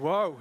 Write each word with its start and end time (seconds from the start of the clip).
Wow. 0.00 0.36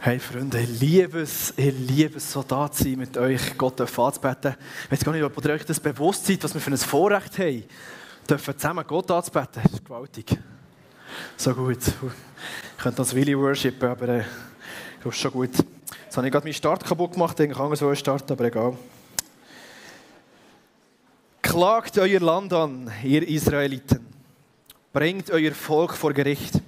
Hey 0.00 0.18
Freunde, 0.18 0.60
ich 0.60 0.80
liebe 0.80 1.20
es, 1.20 1.52
ich 1.54 1.74
liebe 1.78 2.16
es, 2.16 2.32
so 2.32 2.42
da 2.42 2.72
zu 2.72 2.84
sein, 2.84 2.96
mit 2.96 3.18
euch 3.18 3.58
Gott 3.58 3.78
anzubeten. 3.78 4.54
Ich 4.86 4.92
weiß 4.92 5.04
gar 5.04 5.12
nicht, 5.12 5.24
ob 5.24 5.44
ihr 5.44 5.50
euch 5.50 5.66
das 5.66 5.78
bewusst 5.78 6.24
seid, 6.24 6.42
was 6.42 6.54
wir 6.54 6.60
für 6.62 6.70
ein 6.70 6.78
Vorrecht 6.78 7.38
haben, 7.38 7.64
dürfen 8.30 8.56
zusammen 8.56 8.86
Gott 8.86 9.10
anzubeten. 9.10 9.60
Das 9.62 9.72
ist 9.74 9.84
gewaltig. 9.84 10.38
So 11.36 11.54
gut. 11.54 11.86
Ich 11.86 12.82
könnte 12.82 12.96
das 12.96 13.14
Willi 13.14 13.36
worshipen, 13.36 13.90
aber 13.90 14.08
äh, 14.08 14.24
das 15.04 15.14
ist 15.14 15.20
schon 15.20 15.32
gut. 15.32 15.50
Jetzt 15.52 16.16
habe 16.16 16.28
ich 16.28 16.32
gerade 16.32 16.46
meinen 16.46 16.54
Start 16.54 16.82
kaputt 16.82 17.12
gemacht, 17.12 17.38
ich 17.40 17.50
kann 17.52 17.76
so 17.76 17.94
starten, 17.94 18.32
aber 18.32 18.44
egal. 18.46 18.74
Klagt 21.42 21.98
euer 21.98 22.20
Land 22.20 22.54
an, 22.54 22.90
ihr 23.04 23.28
Israeliten. 23.28 24.07
Bringt 24.92 25.30
euer 25.30 25.52
Volk 25.52 25.94
vor 25.94 26.14
Gericht. 26.14 26.60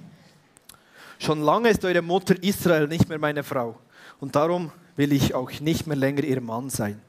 Schon 1.17 1.41
lange 1.41 1.69
ist 1.69 1.83
eure 1.83 2.01
Mutter 2.01 2.35
Israel 2.43 2.87
nicht 2.87 3.09
mehr 3.09 3.17
meine 3.17 3.43
Frau 3.43 3.79
und 4.19 4.35
darum 4.35 4.71
will 4.95 5.11
ich 5.11 5.33
auch 5.33 5.51
nicht 5.59 5.87
mehr 5.87 5.97
länger 5.97 6.23
ihr 6.23 6.41
Mann 6.41 6.69
sein. 6.69 7.01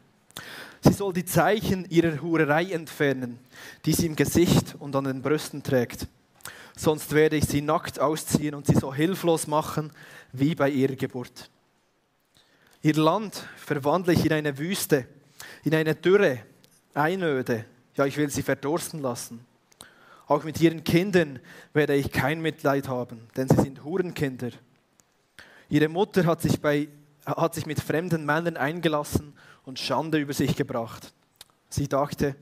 Sie 0.80 0.92
soll 0.92 1.12
die 1.12 1.24
Zeichen 1.24 1.86
ihrer 1.90 2.20
Hurerei 2.20 2.72
entfernen, 2.72 3.38
die 3.84 3.92
sie 3.92 4.06
im 4.06 4.16
Gesicht 4.16 4.74
und 4.78 4.96
an 4.96 5.04
den 5.04 5.22
Brüsten 5.22 5.62
trägt. 5.62 6.08
Sonst 6.76 7.12
werde 7.12 7.36
ich 7.36 7.44
sie 7.44 7.60
nackt 7.60 8.00
ausziehen 8.00 8.54
und 8.54 8.66
sie 8.66 8.74
so 8.74 8.92
hilflos 8.92 9.46
machen 9.46 9.92
wie 10.32 10.54
bei 10.54 10.70
ihrer 10.70 10.96
Geburt. 10.96 11.50
Ihr 12.80 12.94
Land 12.94 13.46
verwandle 13.56 14.14
ich 14.14 14.24
in 14.24 14.32
eine 14.32 14.56
Wüste, 14.58 15.06
in 15.62 15.74
eine 15.74 15.94
Dürre, 15.94 16.40
Einöde. 16.94 17.66
Ja, 17.96 18.06
ich 18.06 18.16
will 18.16 18.30
sie 18.30 18.42
verdursten 18.42 19.00
lassen. 19.00 19.46
Auch 20.32 20.44
mit 20.44 20.62
ihren 20.62 20.82
Kindern 20.82 21.40
werde 21.74 21.94
ich 21.94 22.10
kein 22.10 22.40
Mitleid 22.40 22.88
haben, 22.88 23.28
denn 23.36 23.48
sie 23.48 23.60
sind 23.60 23.84
Hurenkinder. 23.84 24.48
Ihre 25.68 25.90
Mutter 25.90 26.24
hat 26.24 26.40
sich, 26.40 26.58
bei, 26.58 26.88
hat 27.26 27.54
sich 27.54 27.66
mit 27.66 27.78
fremden 27.78 28.24
Männern 28.24 28.56
eingelassen 28.56 29.34
und 29.66 29.78
Schande 29.78 30.16
über 30.16 30.32
sich 30.32 30.56
gebracht. 30.56 31.12
Sie 31.68 31.86
dachte, 31.86 32.34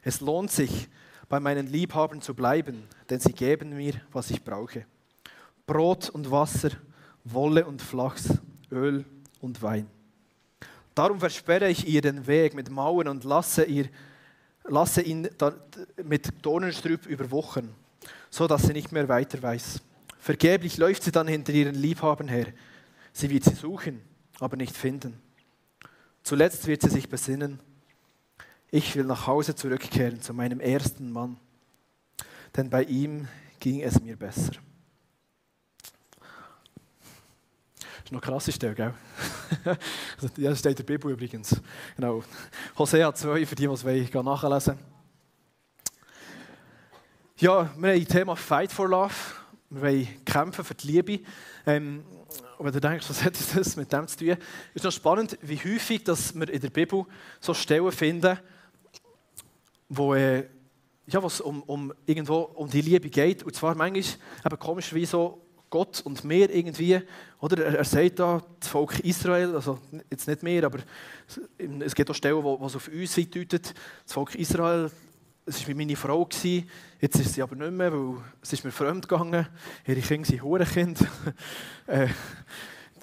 es 0.00 0.22
lohnt 0.22 0.50
sich, 0.50 0.88
bei 1.28 1.38
meinen 1.38 1.66
Liebhabern 1.66 2.22
zu 2.22 2.32
bleiben, 2.32 2.84
denn 3.10 3.20
sie 3.20 3.34
geben 3.34 3.76
mir, 3.76 3.92
was 4.10 4.30
ich 4.30 4.42
brauche. 4.42 4.86
Brot 5.66 6.08
und 6.08 6.30
Wasser, 6.30 6.70
Wolle 7.24 7.66
und 7.66 7.82
Flachs, 7.82 8.38
Öl 8.72 9.04
und 9.42 9.60
Wein. 9.60 9.86
Darum 10.94 11.20
versperre 11.20 11.68
ich 11.68 11.86
ihr 11.86 12.00
den 12.00 12.26
Weg 12.26 12.54
mit 12.54 12.70
Mauern 12.70 13.08
und 13.08 13.24
lasse 13.24 13.64
ihr 13.64 13.90
lasse 14.68 15.02
ihn 15.02 15.28
mit 16.02 16.32
Dornenstrüb 16.42 17.06
über 17.06 17.30
Wochen, 17.30 17.74
so 18.30 18.46
dass 18.46 18.62
sie 18.62 18.72
nicht 18.72 18.92
mehr 18.92 19.08
weiter 19.08 19.42
weiß. 19.42 19.80
Vergeblich 20.18 20.76
läuft 20.76 21.02
sie 21.02 21.12
dann 21.12 21.28
hinter 21.28 21.52
ihren 21.52 21.74
Liebhabern 21.74 22.28
her. 22.28 22.46
Sie 23.12 23.30
wird 23.30 23.44
sie 23.44 23.54
suchen, 23.54 24.00
aber 24.38 24.56
nicht 24.56 24.76
finden. 24.76 25.20
Zuletzt 26.22 26.66
wird 26.66 26.82
sie 26.82 26.90
sich 26.90 27.08
besinnen, 27.08 27.60
ich 28.70 28.94
will 28.96 29.04
nach 29.04 29.26
Hause 29.26 29.54
zurückkehren 29.54 30.20
zu 30.20 30.34
meinem 30.34 30.60
ersten 30.60 31.10
Mann, 31.10 31.38
denn 32.54 32.68
bei 32.68 32.82
ihm 32.82 33.26
ging 33.60 33.80
es 33.80 34.00
mir 34.00 34.16
besser. 34.16 34.52
Das 37.97 37.97
ist 38.08 38.12
noch 38.12 38.22
eine 38.22 38.32
krasse 38.32 38.52
Stelle, 38.52 38.74
gell? 38.74 38.94
ja, 40.38 40.48
das 40.48 40.60
steht 40.60 40.80
in 40.80 40.86
der 40.86 40.94
Bibel 40.94 41.12
übrigens. 41.12 41.60
Genau. 41.94 42.24
Hosea 42.78 43.14
2, 43.14 43.44
für 43.44 43.54
die, 43.54 43.66
die 43.66 43.72
es 43.72 43.84
wollen, 43.84 44.24
nachlesen 44.24 44.78
Ja, 47.36 47.70
wir 47.76 47.92
haben 47.92 48.04
das 48.04 48.08
Thema 48.08 48.34
Fight 48.34 48.72
for 48.72 48.88
Love. 48.88 49.12
Wir 49.68 49.82
wollen 49.82 50.24
kämpfen 50.24 50.64
für 50.64 50.74
die 50.74 50.86
Liebe. 50.86 51.20
Ähm, 51.66 52.02
wenn 52.58 52.72
du 52.72 52.80
denkst, 52.80 53.10
was 53.10 53.22
hat 53.22 53.34
das 53.54 53.76
mit 53.76 53.92
dem 53.92 54.08
zu 54.08 54.16
tun? 54.16 54.30
Es 54.30 54.76
ist 54.76 54.84
noch 54.84 54.92
spannend, 54.92 55.36
wie 55.42 55.58
häufig 55.58 56.02
dass 56.02 56.34
wir 56.34 56.48
in 56.48 56.62
der 56.62 56.70
Bibel 56.70 57.04
so 57.40 57.52
Stellen 57.52 57.92
finden, 57.92 58.38
wo 59.90 60.14
äh, 60.14 60.48
ja, 61.08 61.20
um, 61.20 61.62
um, 61.64 61.92
irgendwo 62.06 62.38
um 62.38 62.70
die 62.70 62.80
Liebe 62.80 63.10
geht. 63.10 63.42
Und 63.42 63.54
zwar 63.54 63.74
manchmal 63.74 64.02
eben 64.46 64.58
komisch 64.58 64.94
so 65.06 65.42
Gott 65.70 66.00
und 66.04 66.24
mir 66.24 66.54
irgendwie, 66.54 67.00
oder? 67.40 67.64
Er, 67.64 67.78
er 67.78 67.84
sagt 67.84 68.18
da, 68.18 68.42
das 68.58 68.68
Volk 68.68 69.00
Israel, 69.00 69.54
also 69.54 69.78
jetzt 70.10 70.26
nicht 70.26 70.42
mehr, 70.42 70.64
aber 70.64 70.78
es 71.80 71.94
gibt 71.94 72.10
auch 72.10 72.14
Stellen, 72.14 72.42
wo, 72.42 72.64
es 72.66 72.76
auf 72.76 72.88
uns 72.88 73.14
deutet. 73.14 73.74
Das 74.04 74.12
Volk 74.12 74.34
Israel, 74.34 74.90
es 75.46 75.66
war 75.66 75.74
meine 75.74 75.96
Frau, 75.96 76.24
gewesen, 76.24 76.68
jetzt 77.00 77.18
ist 77.18 77.34
sie 77.34 77.42
aber 77.42 77.56
nicht 77.56 77.72
mehr, 77.72 77.92
weil 77.92 78.16
es 78.42 78.52
ist 78.52 78.64
mir 78.64 78.70
fremd 78.70 79.08
gegangen. 79.08 79.46
Ihre 79.86 80.00
Kinder 80.00 80.26
sind 80.26 80.42
Hurenkind. 80.42 81.00
äh, 81.86 82.08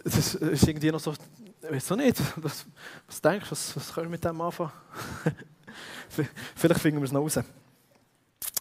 das 0.04 0.36
ist 0.36 0.68
irgendwie 0.68 0.92
noch 0.92 1.00
so, 1.00 1.14
ich 1.14 1.72
weiß 1.72 1.92
auch 1.92 1.96
nicht, 1.96 2.22
was, 2.38 2.66
was 3.08 3.22
denkst 3.22 3.46
du, 3.46 3.52
was, 3.52 3.76
was 3.76 3.94
können 3.94 4.08
wir 4.08 4.12
mit 4.12 4.24
dem 4.24 4.40
anfangen? 4.40 4.72
Vielleicht 6.56 6.80
finden 6.80 7.02
wir 7.02 7.06
es 7.06 7.12
noch 7.12 7.22
raus. 7.22 7.40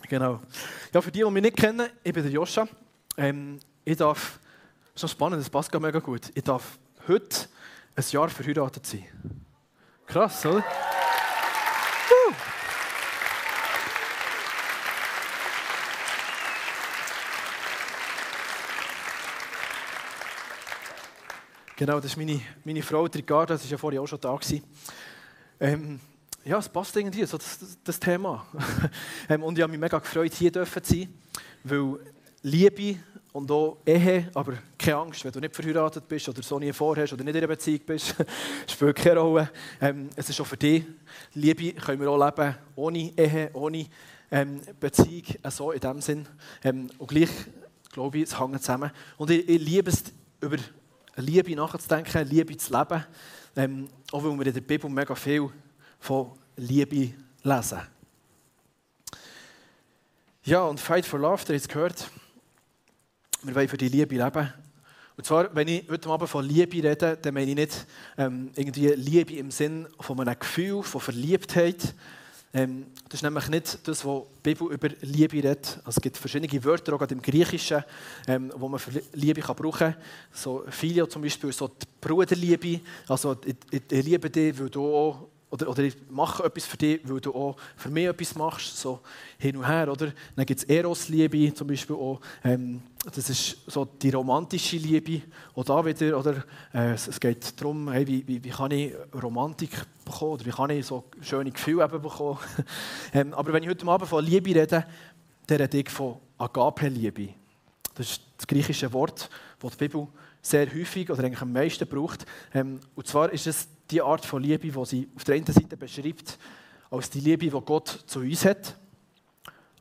Genau. 0.09 0.41
Ja, 0.93 1.01
für 1.01 1.11
die, 1.11 1.21
die 1.21 1.31
mich 1.31 1.43
nicht 1.43 1.57
kennen, 1.57 1.89
ich 2.03 2.13
bin 2.13 2.23
der 2.23 2.33
Joscha. 2.33 2.67
Ähm, 3.17 3.59
ich 3.85 3.97
darf, 3.97 4.39
noch 5.01 5.09
spannend, 5.09 5.41
das 5.41 5.51
passt 5.51 5.73
mega 5.75 5.99
gut, 5.99 6.31
ich 6.35 6.45
darf 6.45 6.79
heute 7.07 7.49
ein 7.97 8.05
Jahr 8.11 8.29
verheiratet 8.29 8.87
sein. 8.87 9.05
Krass, 10.07 10.47
oder? 10.47 10.65
Genau, 21.77 21.97
das 21.97 22.13
ist 22.13 22.17
meine, 22.17 22.41
meine 22.65 22.83
Frau, 22.83 23.03
Ricarda, 23.03 23.55
das 23.55 23.65
war 23.65 23.71
ja 23.73 23.77
vorher 23.77 24.01
auch 24.01 24.07
schon 24.07 24.21
da. 24.21 24.39
Ähm, 25.59 25.99
ja, 26.45 26.59
es 26.59 26.69
passt 26.69 26.97
irgendwie, 26.97 27.25
so 27.25 27.37
das, 27.37 27.59
das, 27.59 27.79
das 27.83 28.01
Thema. 28.01 28.47
ähm, 29.29 29.43
und 29.43 29.59
ich 29.59 29.63
habe 29.63 29.73
mich 29.73 29.81
mega 29.81 29.99
gefreut, 29.99 30.33
hier 30.35 30.53
zu 30.53 30.65
sein, 30.65 31.13
weil 31.65 31.99
Liebe 32.43 33.01
und 33.35 33.51
auch 33.51 33.79
Ehe, 33.85 34.31
aber 34.33 34.55
keine 34.79 34.97
Angst, 34.99 35.25
wenn 35.25 35.33
du 35.33 35.41
nicht 35.41 35.57
verheiratet 35.57 36.07
bist 36.07 36.29
oder 36.29 36.41
so 36.41 36.57
nie 36.57 36.73
vorhast 36.73 37.13
oder 37.15 37.25
nicht 37.25 37.35
in 37.35 37.39
einer 37.39 37.49
Beziehung 37.49 37.81
bist, 37.85 38.15
spielt 38.69 38.95
keine 38.95 39.19
Rolle. 39.19 39.51
Ähm, 39.81 40.09
es 40.15 40.31
ist 40.31 40.41
auch 40.41 40.47
für 40.47 40.57
dich. 40.57 40.85
Liebe 41.33 41.73
können 41.73 42.01
wir 42.01 42.11
auch 42.11 42.25
leben 42.25 42.57
ohne 42.77 43.13
Ehe, 43.19 43.51
ohne 43.53 43.87
ähm, 44.31 44.61
Beziehung, 44.79 45.25
äh, 45.43 45.51
so 45.51 45.73
in 45.73 45.81
dem 45.81 46.01
Sinn. 46.01 46.29
Ähm, 46.63 46.89
und 46.97 47.09
gleich, 47.09 47.29
glaube 47.91 48.19
ich, 48.19 48.23
es 48.23 48.39
hängt 48.39 48.61
zusammen. 48.61 48.93
Und 49.17 49.31
ich, 49.33 49.49
ich 49.49 49.61
liebe 49.61 49.91
es, 49.91 50.05
über 50.41 50.59
Liebe 51.17 51.57
nachzudenken, 51.57 52.29
Liebe 52.29 52.57
zu 52.57 52.73
leben. 52.73 53.05
Ähm, 53.57 53.89
auch 54.13 54.23
weil 54.23 54.39
wir 54.39 54.47
in 54.47 54.55
der 54.55 54.61
Bibel 54.61 54.89
mega 54.89 55.17
viel 55.17 55.51
von 55.99 56.31
Liebe 56.57 57.15
lesen. 57.43 57.81
Ja, 60.45 60.63
und 60.63 60.79
Fight 60.79 61.05
for 61.05 61.19
Love, 61.19 61.43
ihr 61.49 61.55
habt 61.55 61.63
es 61.63 61.67
gehört, 61.67 62.09
wir 63.45 63.55
wollen 63.55 63.69
für 63.69 63.77
die 63.77 63.89
Liebe 63.89 64.17
leben. 64.17 64.53
Und 65.17 65.25
zwar, 65.25 65.55
wenn 65.55 65.69
ich 65.69 65.89
heute 65.89 66.09
Abend 66.09 66.29
von 66.29 66.45
Liebe 66.45 66.83
rede, 66.83 67.17
dann 67.21 67.35
meine 67.35 67.51
ich 67.51 67.57
nicht 67.57 67.87
ähm, 68.19 68.51
irgendwie 68.57 68.89
Liebe 68.89 69.35
im 69.35 69.51
Sinn 69.51 69.87
von 70.01 70.19
einem 70.19 70.39
Gefühl, 70.39 70.83
von 70.83 71.01
Verliebtheit. 71.01 71.95
Ähm, 72.53 72.87
das 73.09 73.19
ist 73.19 73.23
nämlich 73.23 73.49
nicht 73.49 73.87
das, 73.87 74.05
was 74.05 74.23
die 74.37 74.55
Bibel 74.55 74.73
über 74.73 74.89
Liebe 75.03 75.37
redet. 75.37 75.79
Also 75.85 75.99
es 75.99 76.01
gibt 76.01 76.17
verschiedene 76.17 76.65
Wörter, 76.65 76.95
auch 76.95 77.03
im 77.03 77.21
Griechischen, 77.23 77.85
ähm, 78.27 78.53
wo 78.57 78.69
man 78.69 78.81
für 78.81 79.03
Liebe 79.13 79.41
kann 79.41 79.57
brauchen 79.57 79.79
kann. 79.79 79.97
So 80.33 80.65
Filio 80.69 81.07
zum 81.07 81.23
Beispiel, 81.23 81.53
so 81.53 81.69
die 81.69 81.87
Bruderliebe. 82.01 82.81
Also 83.09 83.37
ich, 83.45 83.57
ich, 83.71 83.83
ich 83.91 84.05
liebe 84.05 84.31
dich, 84.31 84.59
weil 84.59 84.71
du 84.71 84.87
auch 84.87 85.29
oder, 85.55 85.69
oder 85.69 85.85
ich 85.85 85.95
mache 86.11 86.43
etwas 86.43 86.65
für 86.65 86.77
dich, 86.77 87.01
weil 87.05 87.21
du 87.21 87.33
auch 87.33 87.57
für 87.77 87.89
mich 87.89 88.07
etwas 88.07 88.35
machst, 88.35 88.77
so 88.77 88.99
hin 89.39 89.57
und 89.57 89.69
her, 89.69 89.89
oder? 89.89 90.13
Dann 90.35 90.45
gibt 90.45 90.59
es 90.59 90.65
Eros-Liebe 90.65 91.55
zum 91.55 91.69
Beispiel 91.69 91.95
auch, 91.95 92.21
ähm, 92.43 92.83
das 93.15 93.31
ist 93.31 93.59
so 93.69 93.85
die 93.85 94.11
romantische 94.11 94.79
Liebe, 94.79 95.23
auch 95.55 95.65
da 95.65 95.87
wieder, 95.87 96.19
oder? 96.19 96.43
Äh, 96.73 96.95
es, 96.95 97.21
geht 97.21 97.61
darum, 97.61 97.89
hey, 97.93 98.05
wie, 98.05 98.27
wie, 98.27 98.43
wie, 98.43 98.51
kann 98.51 98.73
ich 98.73 98.95
Romantik 99.23 99.71
bekommen, 100.05 100.33
oder 100.33 100.45
wie 100.45 100.51
kann 100.51 100.71
ich 100.71 100.87
so 100.87 101.05
schöne 101.21 101.53
Gefühle 101.53 101.85
eben 101.85 102.03
bekommen. 102.03 102.39
ähm, 103.13 103.33
aber 103.33 103.53
wenn 103.53 103.63
ich 103.63 103.69
heute 103.69 103.87
Abend 103.87 104.09
von 104.09 104.25
Liebe 104.25 104.53
rede, 104.53 104.85
dann 105.47 105.57
rede 105.57 105.79
ich 105.79 105.89
von 105.89 106.17
Agape-Liebe. 106.37 107.29
Das 107.95 108.11
ist 108.11 108.23
das 108.39 108.47
griechische 108.49 108.93
Wort, 108.93 109.31
das 109.61 109.77
die 109.77 109.87
Bibel 109.87 110.09
sehr 110.43 110.67
häufig 110.67 111.11
oder 111.11 111.23
eigentlich 111.23 111.43
am 111.43 111.53
meisten 111.53 111.87
braucht. 111.87 112.27
Ähm, 112.53 112.81
und 112.97 113.07
zwar 113.07 113.33
ist 113.33 113.47
es 113.47 113.69
die 113.95 114.03
Art 114.03 114.27
von 114.27 114.43
Liebe, 114.43 114.69
die 114.69 114.85
sie 114.85 115.09
auf 115.15 115.25
der 115.25 115.37
einen 115.37 115.47
Seite 115.47 115.77
beschreibt, 115.77 116.39
als 116.91 117.11
die 117.11 117.21
Liebe, 117.21 117.47
die 117.47 117.51
Gott 117.51 117.89
zu 118.07 118.21
uns 118.21 118.45
hat, 118.45 118.77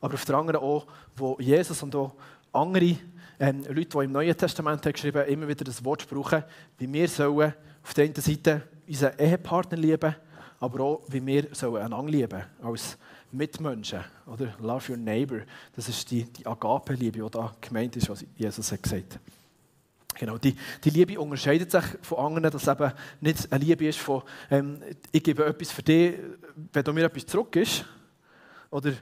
aber 0.00 0.14
auf 0.14 0.24
der 0.24 0.36
anderen 0.36 0.60
auch, 0.60 0.86
wo 1.16 1.36
Jesus 1.40 1.82
und 1.82 1.94
auch 1.96 2.14
andere 2.52 2.96
ähm, 3.40 3.64
Leute, 3.68 3.98
die 3.98 4.04
im 4.04 4.12
Neuen 4.12 4.36
Testament 4.36 4.84
haben 4.84 4.92
geschrieben 4.92 5.26
immer 5.26 5.48
wieder 5.48 5.64
das 5.64 5.84
Wort 5.84 6.08
brauchen, 6.08 6.44
wie 6.78 6.92
wir 6.92 7.08
sollen 7.08 7.54
auf 7.82 7.94
der 7.94 8.04
einen 8.04 8.14
Seite 8.14 8.62
unseren 8.86 9.18
Ehepartner 9.18 9.78
lieben, 9.78 10.14
aber 10.60 10.84
auch, 10.84 11.02
wie 11.08 11.24
wir 11.24 11.48
sollen 11.52 11.82
einander 11.82 12.12
lieben 12.12 12.42
als 12.62 12.96
Mitmenschen, 13.32 14.04
oder? 14.26 14.54
Love 14.60 14.92
your 14.92 14.98
neighbor. 14.98 15.40
Das 15.74 15.88
ist 15.88 16.08
die, 16.08 16.24
die 16.24 16.46
Agape-Liebe, 16.46 17.20
die 17.20 17.30
da 17.30 17.52
gemeint 17.60 17.96
ist, 17.96 18.08
was 18.08 18.24
Jesus 18.36 18.70
hat 18.70 18.82
gesagt 18.82 19.18
Genau, 20.14 20.38
die, 20.38 20.54
die 20.82 20.90
Liebe 20.90 21.20
unterscheidet 21.20 21.70
sich 21.70 21.84
von 22.02 22.18
anderen, 22.18 22.50
dass 22.50 22.62
es 22.62 22.68
eben 22.68 22.92
nicht 23.20 23.52
eine 23.52 23.64
Liebe 23.64 23.86
ist 23.86 23.98
von, 23.98 24.22
ähm, 24.50 24.80
ich 25.10 25.22
gebe 25.22 25.44
etwas 25.44 25.72
für 25.72 25.82
dich, 25.82 26.14
wenn 26.72 26.84
du 26.84 26.92
mir 26.92 27.04
etwas 27.04 27.26
zurückgibst, 27.26 27.84
oder 28.70 28.92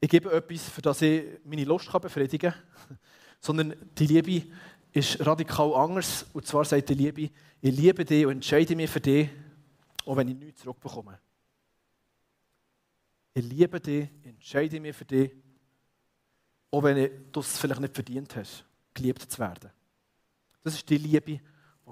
ich 0.00 0.08
gebe 0.08 0.32
etwas, 0.32 0.68
für 0.68 0.82
das 0.82 1.02
ich 1.02 1.24
meine 1.44 1.64
Lust 1.64 1.88
kann 1.88 2.00
befriedigen 2.00 2.52
kann, 2.52 2.98
sondern 3.40 3.74
die 3.96 4.06
Liebe 4.06 4.46
ist 4.92 5.24
radikal 5.24 5.74
anders. 5.74 6.26
Und 6.32 6.46
zwar 6.46 6.64
sagt 6.64 6.88
die 6.88 6.94
Liebe, 6.94 7.30
ich 7.60 7.76
liebe 7.76 8.04
dich 8.04 8.24
und 8.26 8.32
entscheide 8.32 8.76
mich 8.76 8.90
für 8.90 9.00
dich, 9.00 9.28
auch 10.04 10.16
wenn 10.16 10.28
ich 10.28 10.36
nichts 10.36 10.62
zurückbekomme. 10.62 11.18
Ich 13.34 13.44
liebe 13.44 13.80
dich, 13.80 14.08
ich 14.22 14.26
entscheide 14.26 14.80
mich 14.80 14.96
für 14.96 15.04
dich, 15.04 15.30
auch 16.70 16.82
wenn 16.82 17.30
du 17.30 17.40
es 17.40 17.58
vielleicht 17.58 17.80
nicht 17.80 17.94
verdient 17.94 18.36
hast, 18.36 18.64
geliebt 18.94 19.22
zu 19.22 19.38
werden. 19.38 19.70
Das 20.66 20.74
ist 20.74 20.90
die 20.90 20.98
Liebe, 20.98 21.20
die 21.20 21.40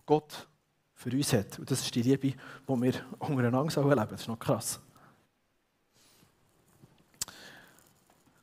Gott 0.04 0.48
für 0.94 1.10
uns 1.10 1.32
hat. 1.32 1.60
Und 1.60 1.70
das 1.70 1.80
ist 1.80 1.94
die 1.94 2.02
Liebe, 2.02 2.26
die 2.26 2.36
wir 2.66 2.92
untereinander 3.20 3.72
erleben. 3.76 4.08
Das 4.10 4.22
ist 4.22 4.26
noch 4.26 4.36
krass. 4.36 4.80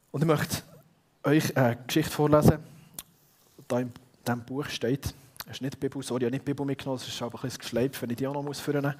Und 0.09 0.21
ich 0.21 0.25
möchte 0.25 0.63
euch 1.25 1.57
eine 1.57 1.75
Geschichte 1.85 2.13
vorlesen. 2.13 2.59
Da 3.67 3.81
in 3.81 3.91
diesem 4.25 4.45
Buch 4.45 4.67
steht, 4.67 5.13
es 5.47 5.51
ist 5.51 5.61
nicht 5.63 5.73
die 5.73 5.79
Bibel, 5.79 6.01
sorry, 6.01 6.21
ich 6.21 6.25
habe 6.27 6.31
nicht 6.31 6.47
die 6.47 6.51
Bibel 6.53 6.65
mitgenommen, 6.65 7.01
es 7.01 7.09
ist 7.09 7.21
aber 7.21 7.37
ein 7.37 7.49
bisschen 7.49 7.91
wenn 8.01 8.09
ich 8.11 8.15
die 8.15 8.25
auch 8.25 8.33
noch 8.33 8.47
ausführen 8.47 8.85
muss. 8.85 8.95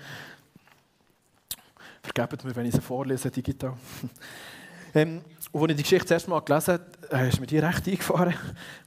Vergebt 2.04 2.44
mir, 2.44 2.54
wenn 2.58 2.66
ich 2.66 2.74
sie 2.74 2.82
vorlese, 2.82 3.32
digital. 3.32 3.78
Ähm, 4.94 5.22
als 5.54 5.70
ich 5.70 5.76
die 5.76 5.84
Geschichte 5.84 6.06
das 6.06 6.12
erste 6.12 6.30
Mal 6.30 6.40
gelesen 6.42 6.80
habe, 7.12 7.28
ist 7.28 7.40
mir 7.40 7.48
die 7.48 7.60
recht 7.60 7.88
eingefahren. 7.88 8.34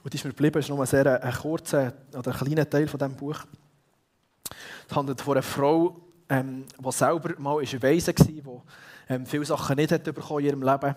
Und 0.03 0.13
die 0.13 0.17
ist 0.17 0.25
mir 0.25 0.31
geblieben, 0.31 0.59
ist 0.59 0.69
nur 0.69 0.81
ein 0.81 0.87
sehr 0.87 1.23
ein 1.23 1.33
kurzer 1.35 1.93
oder 2.17 2.33
ein 2.33 2.39
kleiner 2.39 2.69
Teil 2.69 2.89
von 2.89 2.99
diesem 2.99 3.17
Buch. 3.17 3.41
Es 4.89 4.97
handelt 4.97 5.21
von 5.21 5.35
einer 5.35 5.43
Frau, 5.43 6.01
ähm, 6.29 6.65
die 6.79 6.93
selber 6.93 7.35
mal 7.39 7.59
eine 7.59 7.83
Weise 7.83 8.15
war, 8.15 8.27
die 8.27 8.43
ähm, 9.09 9.27
viele 9.27 9.45
Sachen 9.45 9.77
nicht 9.77 9.93
hat 9.93 10.05
bekommen 10.05 10.41
in 10.41 10.47
ihrem 10.47 10.63
Leben, 10.63 10.95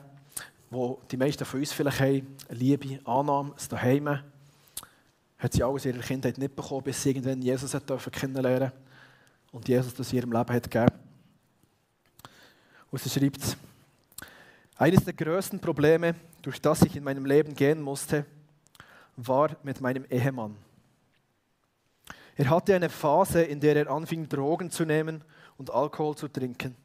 wo 0.70 1.02
die 1.10 1.18
meisten 1.18 1.46
von 1.46 1.60
uns 1.60 1.74
vielleicht 1.74 2.00
haben, 2.00 2.36
Liebe, 2.50 3.00
Annahme, 3.06 3.52
das 3.56 3.68
Daheim, 3.68 4.20
hat 5.38 5.54
sie 5.54 5.64
alles 5.64 5.86
in 5.86 5.96
ihrer 5.96 6.04
Kindheit 6.04 6.38
nicht 6.38 6.56
bekommen, 6.56 6.84
bis 6.84 7.02
sie 7.02 7.10
irgendwann 7.10 7.42
Jesus 7.42 7.74
hat 7.74 7.84
kennenlernen 8.12 8.72
und 9.52 9.68
Jesus 9.68 9.94
das 9.94 10.12
in 10.12 10.20
ihrem 10.20 10.32
Leben 10.32 10.54
hat 10.54 10.70
gegeben. 10.70 10.94
Und 12.90 13.02
sie 13.02 13.10
schreibt, 13.10 13.58
eines 14.78 15.04
der 15.04 15.14
größten 15.14 15.60
Probleme, 15.60 16.16
durch 16.42 16.62
das 16.62 16.82
ich 16.84 16.96
in 16.96 17.04
meinem 17.04 17.26
Leben 17.26 17.56
gehen 17.56 17.82
musste, 17.82 18.26
war 19.16 19.56
mit 19.64 19.82
meinem 19.82 20.06
Ehemann. 20.10 20.56
Er 22.36 22.50
hatte 22.52 22.76
eine 22.76 22.90
Phase, 22.90 23.42
in 23.42 23.60
der 23.60 23.76
er 23.76 23.90
anfing, 23.90 24.30
Drogen 24.30 24.70
zu 24.70 24.86
nehmen 24.86 25.24
und 25.58 25.72
Alkohol 25.72 26.16
zu 26.16 26.28
trinken. 26.28 26.76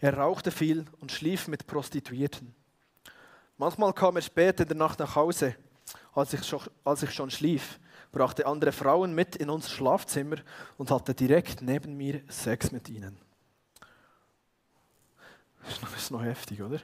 Er 0.00 0.16
rauchte 0.16 0.50
viel 0.50 0.86
und 1.00 1.12
schlief 1.12 1.48
mit 1.48 1.66
Prostituierten. 1.66 2.54
Manchmal 3.58 3.92
kam 3.92 4.16
er 4.16 4.22
spät 4.22 4.60
in 4.60 4.68
der 4.68 4.76
Nacht 4.76 4.98
nach 4.98 5.14
Hause, 5.14 5.56
als 6.14 6.32
ich, 6.32 6.44
schon, 6.44 6.60
als 6.84 7.02
ich 7.02 7.10
schon 7.10 7.30
schlief, 7.30 7.78
brachte 8.12 8.46
andere 8.46 8.72
Frauen 8.72 9.14
mit 9.14 9.36
in 9.36 9.50
unser 9.50 9.68
Schlafzimmer 9.68 10.36
und 10.78 10.90
hatte 10.90 11.14
direkt 11.14 11.60
neben 11.60 11.96
mir 11.96 12.22
Sex 12.28 12.72
mit 12.72 12.88
ihnen. 12.88 13.18
Das 15.82 15.94
ist 15.96 16.10
noch 16.10 16.22
heftig, 16.22 16.62
oder? 16.62 16.80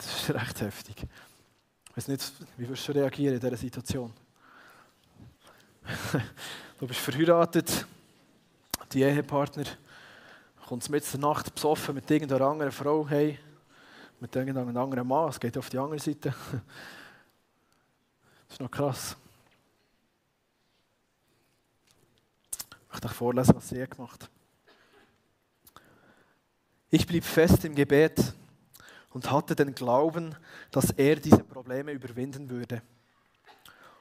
Das 0.00 0.22
ist 0.22 0.30
recht 0.30 0.60
heftig. 0.62 0.96
Ich 1.90 1.96
weiß 1.96 2.08
nicht, 2.08 2.32
wie 2.56 2.66
wirst 2.66 2.88
du 2.88 2.92
reagieren 2.92 3.34
in 3.34 3.40
dieser 3.40 3.56
Situation? 3.56 4.12
Du 6.78 6.86
bist 6.86 7.00
verheiratet, 7.00 7.86
die 8.90 9.02
Ehepartner 9.02 9.64
kommt 10.66 10.88
mit 10.88 11.12
der 11.12 11.20
Nacht 11.20 11.54
besoffen 11.54 11.94
mit 11.94 12.10
irgendeiner 12.10 12.46
anderen 12.46 12.72
Frau 12.72 13.06
hey, 13.06 13.38
mit 14.18 14.34
irgendeinem 14.34 14.74
anderen 14.74 15.06
Mann, 15.06 15.28
es 15.28 15.38
geht 15.38 15.58
auf 15.58 15.68
die 15.68 15.78
andere 15.78 16.00
Seite. 16.00 16.34
Das 18.48 18.54
ist 18.54 18.60
noch 18.60 18.70
krass. 18.70 19.16
Ich 22.50 22.90
möchte 22.90 23.06
euch 23.08 23.12
vorlesen, 23.12 23.54
was 23.54 23.68
sie 23.68 23.86
gemacht 23.86 24.22
hat. 24.22 24.30
Ich 26.88 27.06
blieb 27.06 27.24
fest 27.24 27.64
im 27.66 27.74
Gebet 27.74 28.34
und 29.12 29.30
hatte 29.30 29.56
den 29.56 29.74
Glauben, 29.74 30.34
dass 30.70 30.90
er 30.90 31.16
diese 31.16 31.42
Probleme 31.44 31.92
überwinden 31.92 32.48
würde. 32.48 32.82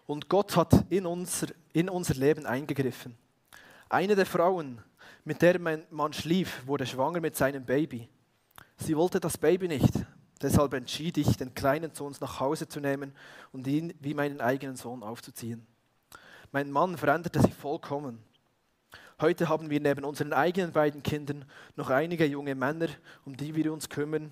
Und 0.06 0.30
Gott 0.30 0.56
hat 0.56 0.86
in 0.90 1.06
unser, 1.06 1.48
in 1.74 1.90
unser 1.90 2.16
Leben 2.16 2.46
eingegriffen. 2.46 3.16
Eine 3.90 4.16
der 4.16 4.26
Frauen, 4.26 4.82
mit 5.24 5.42
der 5.42 5.60
mein 5.60 5.84
Mann 5.90 6.14
schlief, 6.14 6.66
wurde 6.66 6.86
schwanger 6.86 7.22
mit 7.22 7.36
seinem 7.36 7.66
Baby. 7.66 8.08
Sie 8.78 8.96
wollte 8.96 9.20
das 9.20 9.38
Baby 9.38 9.68
nicht. 9.68 9.94
Deshalb 10.42 10.74
entschied 10.74 11.18
ich, 11.18 11.38
den 11.38 11.54
Kleinen 11.54 11.94
zu 11.94 12.06
uns 12.06 12.22
nach 12.22 12.40
Hause 12.40 12.68
zu 12.68 12.80
nehmen 12.80 13.14
und 13.52 13.68
ihn 13.68 13.94
wie 14.00 14.14
meinen 14.14 14.40
eigenen 14.40 14.78
Sohn 14.78 15.04
aufzuziehen. 15.04 15.68
Mein 16.52 16.72
Mann 16.72 16.98
veränderte 16.98 17.42
sich 17.42 17.54
vollkommen. 17.54 18.24
Heute 19.22 19.50
haben 19.50 19.70
wir 19.70 19.82
neben 19.82 20.06
unseren 20.06 20.32
eigenen 20.32 20.72
beiden 20.72 21.04
Kindern 21.04 21.44
noch 21.76 21.90
einige 21.90 22.26
junge 22.26 22.56
Männer, 22.56 22.88
um 23.26 23.36
die 23.36 23.54
wir 23.54 23.74
uns 23.74 23.90
kümmern, 23.90 24.32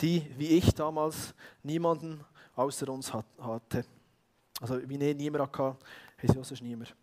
die, 0.00 0.30
wie 0.36 0.48
ich 0.48 0.74
damals, 0.74 1.34
niemanden 1.62 2.24
außer 2.54 2.88
uns 2.88 3.12
hatte. 3.12 3.84
Also 4.60 4.88
wie 4.88 4.96
ich 4.96 5.16
niemand 5.16 5.42
hatte, 5.42 5.62
haben 5.62 5.78
sie 6.22 6.38
auch 6.38 6.44
sonst 6.44 6.62
niemand. 6.62 6.94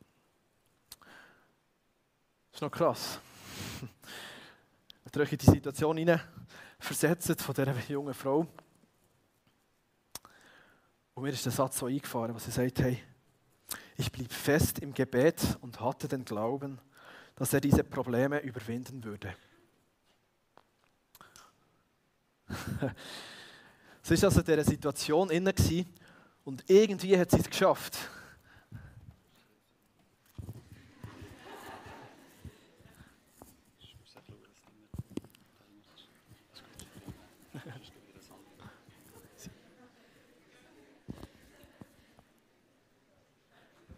Das 2.51 2.55
ist 2.55 2.61
noch 2.61 2.71
krass. 2.71 3.19
Wenn 5.03 5.21
ihr 5.21 5.21
euch 5.21 5.31
in 5.31 5.37
die 5.37 5.45
Situation 5.45 5.97
hinein 5.97 6.21
versetzt 6.79 7.41
von 7.41 7.55
dieser 7.55 7.73
jungen 7.89 8.13
Frau. 8.13 8.47
Und 11.13 11.23
mir 11.23 11.29
ist 11.29 11.45
der 11.45 11.51
Satz 11.51 11.79
so 11.79 11.85
eingefahren, 11.85 12.35
was 12.35 12.45
sie 12.45 12.51
sagt, 12.51 12.79
hey, 12.79 13.01
ich 13.97 14.11
blieb 14.11 14.31
fest 14.31 14.79
im 14.79 14.93
Gebet 14.93 15.57
und 15.61 15.79
hatte 15.79 16.07
den 16.07 16.25
Glauben, 16.25 16.79
dass 17.35 17.53
er 17.53 17.61
diese 17.61 17.83
Probleme 17.83 18.39
überwinden 18.41 19.03
würde. 19.03 19.33
sie 24.01 24.21
war 24.21 24.29
also 24.29 24.39
in 24.39 24.45
dieser 24.45 24.63
Situation 24.63 25.29
inne 25.29 25.53
und 26.43 26.63
irgendwie 26.67 27.17
hat 27.17 27.31
sie 27.31 27.39
es 27.39 27.49
geschafft. 27.49 27.97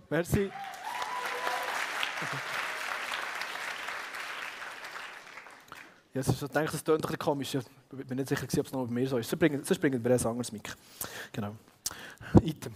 Merci. 0.10 0.50
Ja, 6.17 6.21
ich 6.21 6.39
denke, 6.39 6.71
das 6.71 6.83
klingt 6.83 6.89
ein 6.89 7.01
bisschen 7.01 7.19
komisch. 7.19 7.53
Ich 7.53 8.07
bin 8.07 8.17
nicht 8.17 8.27
sicher, 8.27 8.43
ob 8.43 8.65
es 8.65 8.71
noch 8.71 8.88
bei 8.88 8.91
mir 8.91 9.07
so 9.07 9.19
ist. 9.19 9.29
Sonst 9.29 9.39
bringen, 9.39 9.63
sonst 9.63 9.79
bringen 9.79 10.03
wir 10.03 10.12
ein 10.12 10.25
anderes 10.25 10.51
Mic. 10.51 10.74
Genau. 11.31 11.55
Item. 12.41 12.74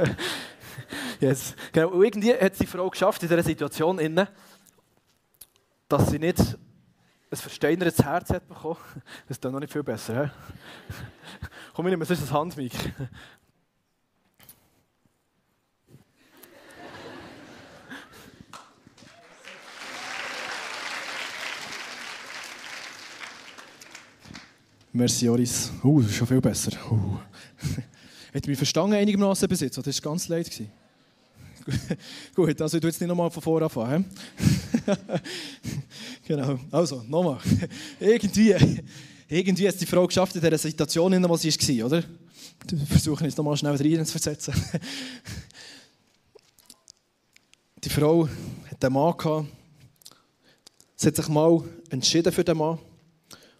yes. 1.20 1.54
genau. 1.72 1.90
Und 1.90 2.02
irgendwie 2.02 2.32
hat 2.32 2.58
die 2.58 2.66
Frau 2.66 2.88
geschafft 2.88 3.22
in 3.22 3.28
dieser 3.28 3.42
Situation, 3.42 3.98
innen, 3.98 4.26
dass 5.88 6.08
sie 6.08 6.18
nicht 6.18 6.38
ein 6.38 7.36
versteinertes 7.36 8.02
Herz 8.02 8.30
hat 8.30 8.48
bekommen. 8.48 8.78
Das 9.28 9.36
ist 9.36 9.44
dann 9.44 9.52
noch 9.52 9.60
nicht 9.60 9.72
viel 9.74 9.82
besser. 9.82 10.32
Komm, 11.74 11.86
ich 11.86 11.90
nehme 11.90 12.06
sonst 12.06 12.22
ein 12.22 12.30
Handmic. 12.32 12.72
Merci, 24.96 25.26
Joris. 25.26 25.70
Uh, 25.84 26.00
das 26.00 26.10
ist 26.10 26.16
schon 26.16 26.26
viel 26.26 26.40
besser. 26.40 26.72
Uh. 26.90 27.18
Hat 28.34 28.46
mich 28.46 28.56
verstanden 28.56 28.94
einigermaßen 28.94 29.46
bis 29.46 29.60
jetzt? 29.60 29.76
Das 29.76 30.02
war 30.02 30.10
ganz 30.12 30.26
leid. 30.28 30.50
Gut, 32.34 32.62
also 32.62 32.78
ich 32.78 32.80
tue 32.80 32.88
jetzt 32.88 32.98
nicht 32.98 33.08
nochmal 33.08 33.30
von 33.30 33.42
vorne 33.42 33.66
anfangen. 33.66 34.06
genau, 36.26 36.58
also 36.70 37.04
nochmal. 37.06 37.40
irgendwie, 38.00 38.54
irgendwie 39.28 39.68
hat 39.68 39.78
die 39.78 39.84
Frau 39.84 40.06
geschafft 40.06 40.34
in 40.34 40.40
dieser 40.40 40.56
Situation, 40.56 41.12
in 41.12 41.22
der 41.22 41.36
sie 41.36 41.50
war, 41.50 41.86
oder? 41.88 42.02
Wir 42.66 42.86
versuchen 42.86 43.24
jetzt 43.24 43.36
nochmal 43.36 43.58
schnell 43.58 43.76
rein 43.76 44.06
zu 44.06 44.12
versetzen. 44.12 44.54
die 47.84 47.90
Frau 47.90 48.26
hat 48.70 48.82
einen 48.82 48.94
Mann 48.94 49.14
gehabt. 49.14 49.46
Sie 50.96 51.08
hat 51.08 51.16
sich 51.16 51.28
mal 51.28 51.62
entschieden 51.90 52.32
für 52.32 52.44
den 52.44 52.56
Mann 52.56 52.78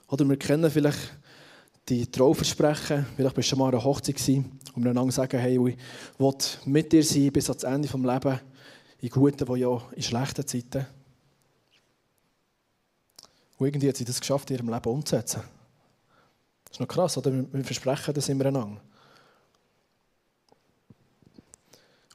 Oder 0.09 0.27
wir 0.27 0.39
kennen 0.39 0.71
vielleicht 0.71 0.99
die 1.89 2.11
Trauversprechen. 2.11 3.07
Vielleicht 3.17 3.35
bist 3.35 3.47
du 3.47 3.51
schon 3.51 3.59
mal 3.59 3.69
an 3.69 3.75
einer 3.75 3.85
Hochzeit 3.85 4.17
gewesen, 4.17 4.59
und 4.75 4.85
wir 4.85 4.91
einander 4.91 5.13
sagen, 5.13 5.39
hey, 5.39 5.55
ich 5.55 5.79
will 6.19 6.35
mit 6.67 6.93
dir 6.93 7.03
sein 7.03 7.33
bis 7.33 7.49
ans 7.49 7.63
Ende 7.63 7.89
des 7.89 7.95
Lebens, 7.95 8.41
in 9.01 9.09
guten, 9.09 9.49
wie 9.49 9.61
ja 9.61 9.83
in 9.95 10.03
schlechten 10.03 10.47
Zeiten. 10.47 10.87
Und 13.59 13.67
irgendwie 13.67 13.89
hat 13.89 13.97
sie 13.97 14.05
das 14.05 14.21
geschafft, 14.21 14.51
in 14.51 14.57
ihrem 14.57 14.69
Leben 14.69 14.91
umzusetzen. 14.91 15.43
Das 16.65 16.73
ist 16.73 16.81
noch 16.81 16.89
krass, 16.89 17.17
oder? 17.17 17.33
Wir 17.33 17.65
versprechen 17.65 18.13
das 18.13 18.29
immer 18.29 18.47
einander. 18.47 18.81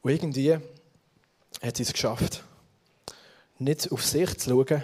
Und 0.03 0.11
irgendwie 0.11 0.57
hat 1.61 1.77
sie 1.77 1.83
es 1.83 1.93
geschafft, 1.93 2.43
nicht 3.57 3.91
auf 3.91 4.05
sich 4.05 4.37
zu 4.37 4.49
schauen, 4.49 4.83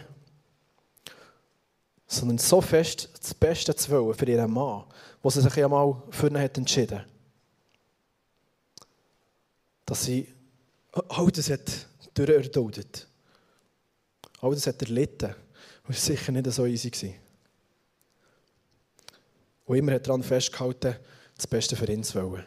sondern 2.07 2.37
so 2.37 2.61
fest 2.61 3.09
das 3.19 3.33
Beste 3.33 3.75
zu 3.75 3.91
wollen 3.91 4.13
für 4.13 4.25
ihren 4.25 4.51
Mann, 4.51 4.85
was 5.21 5.35
sie 5.35 5.41
sich 5.41 5.55
ja 5.55 5.67
mal 5.67 6.01
für 6.09 6.27
ihn 6.27 6.39
hat 6.39 6.57
entschieden 6.57 7.03
dass 9.87 10.03
sie 10.03 10.27
all 10.91 11.31
das 11.31 11.49
hat 11.49 11.87
durcherduldet. 12.13 13.07
All 14.41 14.53
das 14.53 14.67
hat 14.67 14.81
erlitten. 14.81 15.33
Und 15.87 15.95
es 15.95 16.09
war 16.09 16.15
sicher 16.15 16.31
nicht 16.33 16.51
so 16.51 16.65
easy. 16.65 16.91
Gewesen. 16.91 17.15
Und 19.65 19.77
immer 19.77 19.93
hat 19.93 20.05
daran 20.05 20.23
festgehalten, 20.23 20.95
das 21.35 21.47
Beste 21.47 21.75
für 21.75 21.89
ihn 21.89 22.03
zu 22.03 22.21
wollen. 22.21 22.45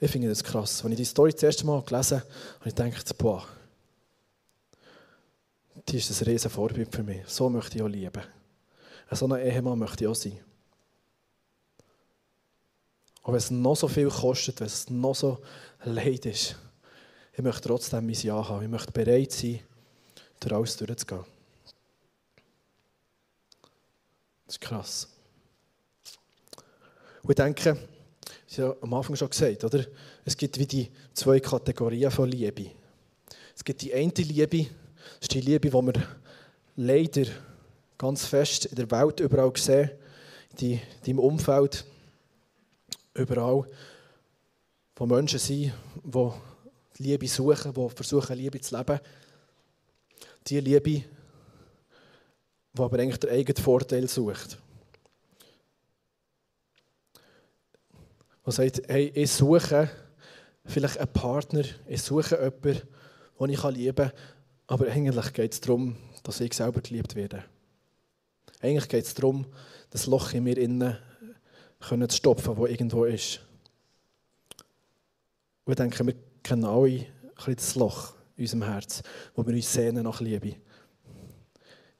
Ich 0.00 0.10
finde 0.10 0.28
das 0.28 0.42
krass. 0.42 0.82
Als 0.82 0.90
ich 0.92 0.96
die 0.96 1.04
Story 1.04 1.32
das 1.32 1.42
erste 1.42 1.66
Mal 1.66 1.82
gelesen 1.82 2.20
habe, 2.20 2.30
habe 2.60 2.68
ich 2.68 2.74
gedacht, 2.74 3.18
boah, 3.18 3.46
die 5.88 5.98
ist 5.98 6.10
ein 6.10 6.24
riesen 6.24 6.50
Vorbild 6.50 6.94
für 6.94 7.02
mich. 7.02 7.22
So 7.26 7.48
möchte 7.48 7.76
ich 7.76 7.82
auch 7.82 7.88
lieben. 7.88 8.22
So 9.10 9.26
ein 9.26 9.40
Ehemann 9.40 9.78
möchte 9.78 10.04
ich 10.04 10.08
auch 10.08 10.14
sein. 10.14 10.38
Auch 13.22 13.28
wenn 13.28 13.36
es 13.36 13.50
noch 13.50 13.76
so 13.76 13.88
viel 13.88 14.08
kostet, 14.08 14.60
wenn 14.60 14.66
es 14.66 14.90
noch 14.90 15.14
so 15.14 15.38
leid 15.84 16.26
ist, 16.26 16.56
ich 17.34 17.42
möchte 17.42 17.68
trotzdem 17.68 18.06
mein 18.06 18.14
Ja 18.14 18.46
haben. 18.46 18.62
Ich 18.62 18.68
möchte 18.68 18.92
bereit 18.92 19.32
sein, 19.32 19.60
durch 20.40 20.54
alles 20.54 20.76
durchzugehen. 20.76 21.24
Das 24.46 24.56
ist 24.56 24.60
krass. 24.60 25.08
Und 27.22 27.30
ich 27.30 27.36
denke, 27.36 27.78
ich 28.48 28.58
habe 28.58 28.76
ja 28.76 28.82
am 28.82 28.92
Anfang 28.94 29.16
schon 29.16 29.30
gesagt, 29.30 29.64
oder? 29.64 29.86
Es 30.24 30.36
gibt 30.36 30.58
wie 30.58 30.66
die 30.66 30.90
zwei 31.14 31.40
Kategorien 31.40 32.10
von 32.10 32.28
Liebe. 32.28 32.70
Es 33.54 33.64
gibt 33.64 33.80
die 33.80 33.94
eine 33.94 34.12
Liebe, 34.12 34.66
das 35.18 35.22
ist 35.22 35.34
die 35.34 35.40
Liebe, 35.40 35.68
die 35.68 35.74
wir 35.74 35.92
leider 36.76 37.26
ganz 37.98 38.26
fest 38.26 38.66
in 38.66 38.76
der 38.76 38.90
Welt 38.90 39.20
überall 39.20 39.52
sehen, 39.56 39.90
die 40.58 40.80
im 41.04 41.18
Umfeld 41.18 41.84
überall, 43.14 43.68
wo 44.96 45.06
Menschen 45.06 45.38
sind, 45.38 45.72
die 46.04 47.02
Liebe 47.02 47.28
suchen, 47.28 47.72
die 47.72 47.88
versuchen, 47.90 48.36
Liebe 48.36 48.60
zu 48.60 48.76
leben. 48.76 49.00
Die 50.46 50.60
Liebe, 50.60 50.80
die 50.80 51.04
aber 52.76 52.98
eigentlich 52.98 53.20
den 53.20 53.30
eigenen 53.30 53.62
Vorteil 53.62 54.08
sucht. 54.08 54.58
Die 58.44 58.52
sagt, 58.52 58.82
hey, 58.88 59.12
ich 59.14 59.30
suche 59.30 59.90
vielleicht 60.64 60.98
einen 60.98 61.12
Partner, 61.12 61.64
ich 61.86 62.02
suche 62.02 62.36
jemanden, 62.36 62.82
den 63.38 63.50
ich 63.50 63.64
lieben 63.64 63.94
kann, 63.94 64.12
aber 64.72 64.86
eigentlich 64.86 65.34
geht 65.34 65.52
es 65.52 65.60
darum, 65.60 65.98
dass 66.22 66.40
ich 66.40 66.54
selber 66.54 66.80
geliebt 66.80 67.14
werde. 67.14 67.44
Eigentlich 68.62 68.88
geht 68.88 69.04
es 69.04 69.12
darum, 69.12 69.44
das 69.90 70.06
Loch 70.06 70.32
in 70.32 70.44
mir 70.44 70.56
innen 70.56 70.96
zu 71.78 72.16
stopfen, 72.16 72.56
das 72.58 72.70
irgendwo 72.70 73.04
ist. 73.04 73.40
Und 75.66 75.72
ich 75.72 75.76
denke, 75.76 76.06
wir 76.06 76.14
kennen 76.42 76.64
alle 76.64 77.04
das 77.46 77.74
Loch 77.74 78.14
in 78.38 78.44
unserem 78.44 78.62
Herz, 78.62 79.02
wo 79.34 79.46
wir 79.46 79.52
uns 79.52 79.70
sehnen 79.70 80.04
nach 80.04 80.22
Liebe. 80.22 80.54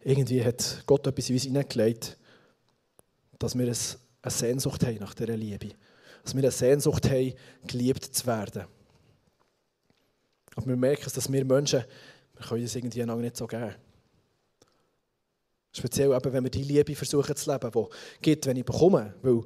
Irgendwie 0.01 0.43
hat 0.43 0.83
Gott 0.87 1.07
etwas 1.07 1.29
in 1.29 1.35
uns 1.35 1.43
hineingelegt, 1.43 2.17
dass 3.39 3.55
wir 3.55 3.67
eine 3.67 4.33
Sehnsucht 4.33 4.83
haben 4.87 4.97
nach 4.97 5.13
dieser 5.13 5.37
Liebe. 5.37 5.75
Dass 6.25 6.35
wir 6.35 6.43
eine 6.43 6.51
Sehnsucht 6.51 7.11
haben, 7.11 7.35
geliebt 7.67 8.03
zu 8.03 8.25
werden. 8.25 8.65
Aber 10.55 10.67
wir 10.67 10.77
merken, 10.77 11.11
dass 11.15 11.31
wir 11.31 11.45
Menschen, 11.45 11.85
wir 12.43 12.49
können 12.49 12.63
das 12.63 12.75
irgendwie 12.75 13.05
nicht 13.05 13.37
so 13.37 13.47
geben. 13.47 13.75
Speziell 15.73 16.13
eben, 16.13 16.33
wenn 16.33 16.45
wir 16.45 16.51
die 16.51 16.65
Liebe 16.65 16.95
versuchen 16.95 17.35
zu 17.35 17.51
leben, 17.51 17.71
die 17.71 17.87
gibt, 18.21 18.47
wenn 18.47 18.57
ich 18.57 18.65
bekomme. 18.65 19.15
Weil 19.23 19.41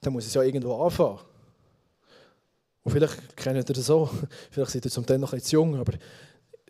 dann 0.00 0.12
muss 0.12 0.26
es 0.26 0.34
ja 0.34 0.42
irgendwo 0.42 0.74
anfangen. 0.82 1.20
Und 2.82 2.90
vielleicht 2.90 3.36
kennt 3.36 3.56
ihr 3.56 3.74
das 3.74 3.86
so, 3.86 4.10
vielleicht 4.50 4.72
seid 4.72 4.84
ihr 4.84 4.90
zum 4.90 5.06
Teil 5.06 5.18
noch 5.18 5.32
etwas 5.32 5.52
jung, 5.52 5.76
aber 5.76 5.92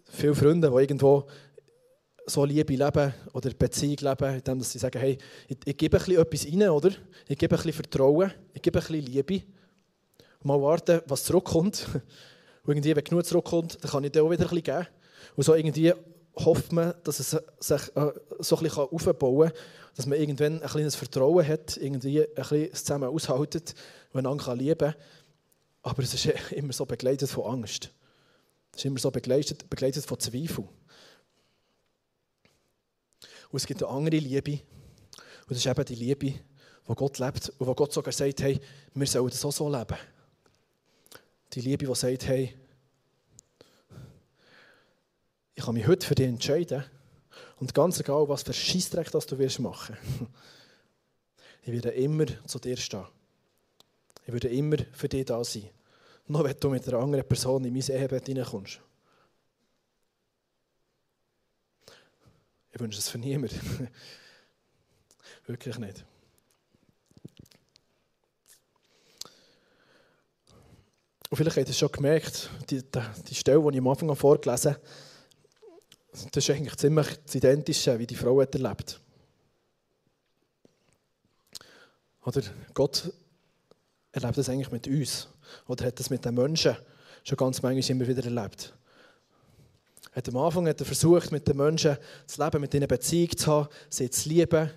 viele 0.04 0.34
Freunde, 0.34 0.68
die 0.68 0.76
irgendwo 0.76 1.26
so 2.26 2.44
Liebe 2.44 2.74
leben 2.74 3.14
oder 3.32 3.50
Beziehung 3.54 3.96
leben, 3.96 4.34
indem 4.34 4.60
sie 4.60 4.78
sagen, 4.78 4.98
hey, 5.00 5.16
ich, 5.48 5.56
ich 5.64 5.76
gebe 5.76 5.96
ein 5.96 6.04
bisschen 6.04 6.20
etwas 6.20 6.46
rein, 6.46 6.68
oder? 6.68 6.90
Ich 7.28 7.38
gebe 7.38 7.54
ein 7.54 7.56
bisschen 7.56 7.72
Vertrauen, 7.72 8.30
ich 8.52 8.60
gebe 8.60 8.78
ein 8.78 8.86
bisschen 8.86 9.06
Liebe. 9.06 9.42
Mal 10.42 10.60
warten, 10.60 11.00
was 11.06 11.24
zurückkommt. 11.24 11.86
Und 12.64 12.74
irgendwie, 12.74 12.94
wenn 12.94 13.04
genug 13.04 13.24
zurückkommt, 13.24 13.78
dann 13.82 13.90
kann 13.90 14.04
ich 14.04 14.12
dir 14.12 14.22
auch 14.22 14.30
wieder 14.30 14.44
ein 14.44 14.50
bisschen 14.50 14.62
geben. 14.62 14.86
Und 15.36 15.44
so 15.44 15.54
irgendwie 15.54 15.92
hofft 16.36 16.72
man, 16.72 16.94
dass 17.04 17.20
es 17.20 17.30
sich 17.30 17.96
äh, 17.96 18.12
so 18.38 18.56
ein 18.56 18.62
bisschen 18.62 18.78
aufbauen 18.78 19.50
kann, 19.50 19.58
dass 19.94 20.06
man 20.06 20.18
irgendwann 20.18 20.62
ein 20.62 20.68
kleines 20.68 20.94
Vertrauen 20.94 21.46
hat, 21.46 21.76
irgendwie 21.76 22.22
ein 22.22 22.34
bisschen 22.34 22.74
zusammen 22.74 23.08
aushaltet 23.08 23.74
und 24.12 24.20
einander 24.20 24.54
lieben 24.54 24.78
kann. 24.78 24.94
Aber 25.82 26.02
es 26.02 26.14
ist 26.14 26.26
immer 26.52 26.72
so 26.72 26.86
begleitet 26.86 27.28
von 27.28 27.44
Angst. 27.44 27.90
Es 28.72 28.78
ist 28.80 28.84
immer 28.86 28.98
so 28.98 29.10
begleitet, 29.10 29.68
begleitet 29.68 30.04
von 30.06 30.18
Zweifel. 30.18 30.66
Und 33.50 33.56
es 33.56 33.66
gibt 33.66 33.82
eine 33.82 33.92
andere 33.92 34.16
Liebe. 34.16 34.52
Und 34.52 35.50
das 35.50 35.58
ist 35.58 35.66
eben 35.66 35.84
die 35.84 35.94
Liebe, 35.94 36.34
wo 36.86 36.94
Gott 36.94 37.18
lebt 37.18 37.52
und 37.58 37.66
wo 37.66 37.74
Gott 37.74 37.92
sogar 37.92 38.12
sagt, 38.12 38.40
hey, 38.42 38.58
wir 38.94 39.06
sollen 39.06 39.28
das 39.28 39.44
auch 39.44 39.52
so 39.52 39.68
leben. 39.68 39.98
Die 41.52 41.60
Liebe, 41.60 41.84
die 41.86 41.94
sagt, 41.94 42.26
hey, 42.26 42.56
ich 45.54 45.64
kann 45.64 45.74
mich 45.74 45.86
heute 45.86 46.06
für 46.06 46.14
dich 46.14 46.28
entscheiden 46.28 46.84
und 47.60 47.74
ganz 47.74 48.00
egal, 48.00 48.28
was 48.28 48.42
für 48.42 48.52
Scheissdreck 48.52 49.10
das 49.10 49.26
du 49.26 49.38
wirst 49.38 49.60
machen, 49.60 49.96
ich 51.62 51.72
werde 51.72 51.90
immer 51.90 52.26
zu 52.46 52.58
dir 52.58 52.76
stehen. 52.76 53.06
Ich 54.26 54.32
würde 54.32 54.48
immer 54.48 54.76
für 54.92 55.08
dich 55.08 55.24
da 55.24 55.42
sein. 55.42 55.68
Nur 56.26 56.44
wenn 56.44 56.56
du 56.58 56.70
mit 56.70 56.86
einer 56.88 56.98
anderen 56.98 57.26
Person 57.26 57.64
in 57.64 57.72
mein 57.72 57.82
Ehebett 57.82 58.28
reinkommst. 58.28 58.80
Ich 62.70 62.80
wünsche 62.80 62.98
es 62.98 63.08
für 63.08 63.18
niemanden. 63.18 63.88
Wirklich 65.46 65.78
nicht. 65.78 66.04
Und 71.28 71.36
vielleicht 71.36 71.56
habt 71.56 71.66
ihr 71.66 71.70
es 71.70 71.78
schon 71.78 71.90
gemerkt, 71.90 72.50
die, 72.70 72.82
die, 72.82 73.00
die 73.28 73.34
Stelle, 73.34 73.62
die 73.62 73.76
ich 73.76 73.78
am 73.78 73.88
Anfang 73.88 74.14
vorgelesen 74.14 74.74
habe, 74.74 74.82
das 76.12 76.48
ist 76.48 76.50
eigentlich 76.50 76.76
ziemlich 76.76 77.06
das 77.24 77.34
Identische, 77.34 77.98
wie 77.98 78.06
die 78.06 78.14
Frau 78.14 78.40
hat 78.40 78.54
erlebt. 78.54 79.00
Oder 82.24 82.42
Gott 82.74 83.12
erlebt 84.12 84.38
das 84.38 84.48
eigentlich 84.48 84.70
mit 84.70 84.86
uns. 84.86 85.28
Oder 85.66 85.86
hat 85.86 85.98
das 85.98 86.10
mit 86.10 86.24
den 86.24 86.34
Menschen 86.34 86.76
schon 87.24 87.36
ganz 87.36 87.62
manchmal 87.62 87.90
immer 87.90 88.06
wieder 88.06 88.24
erlebt. 88.24 88.74
Hat 90.12 90.28
am 90.28 90.36
Anfang 90.36 90.68
hat 90.68 90.80
er 90.80 90.86
versucht, 90.86 91.32
mit 91.32 91.48
den 91.48 91.56
Menschen 91.56 91.96
zu 92.26 92.44
leben, 92.44 92.60
mit 92.60 92.74
ihnen 92.74 92.86
Beziehung 92.86 93.34
zu 93.36 93.50
haben, 93.50 93.68
sie 93.88 94.10
zu 94.10 94.28
lieben, 94.28 94.70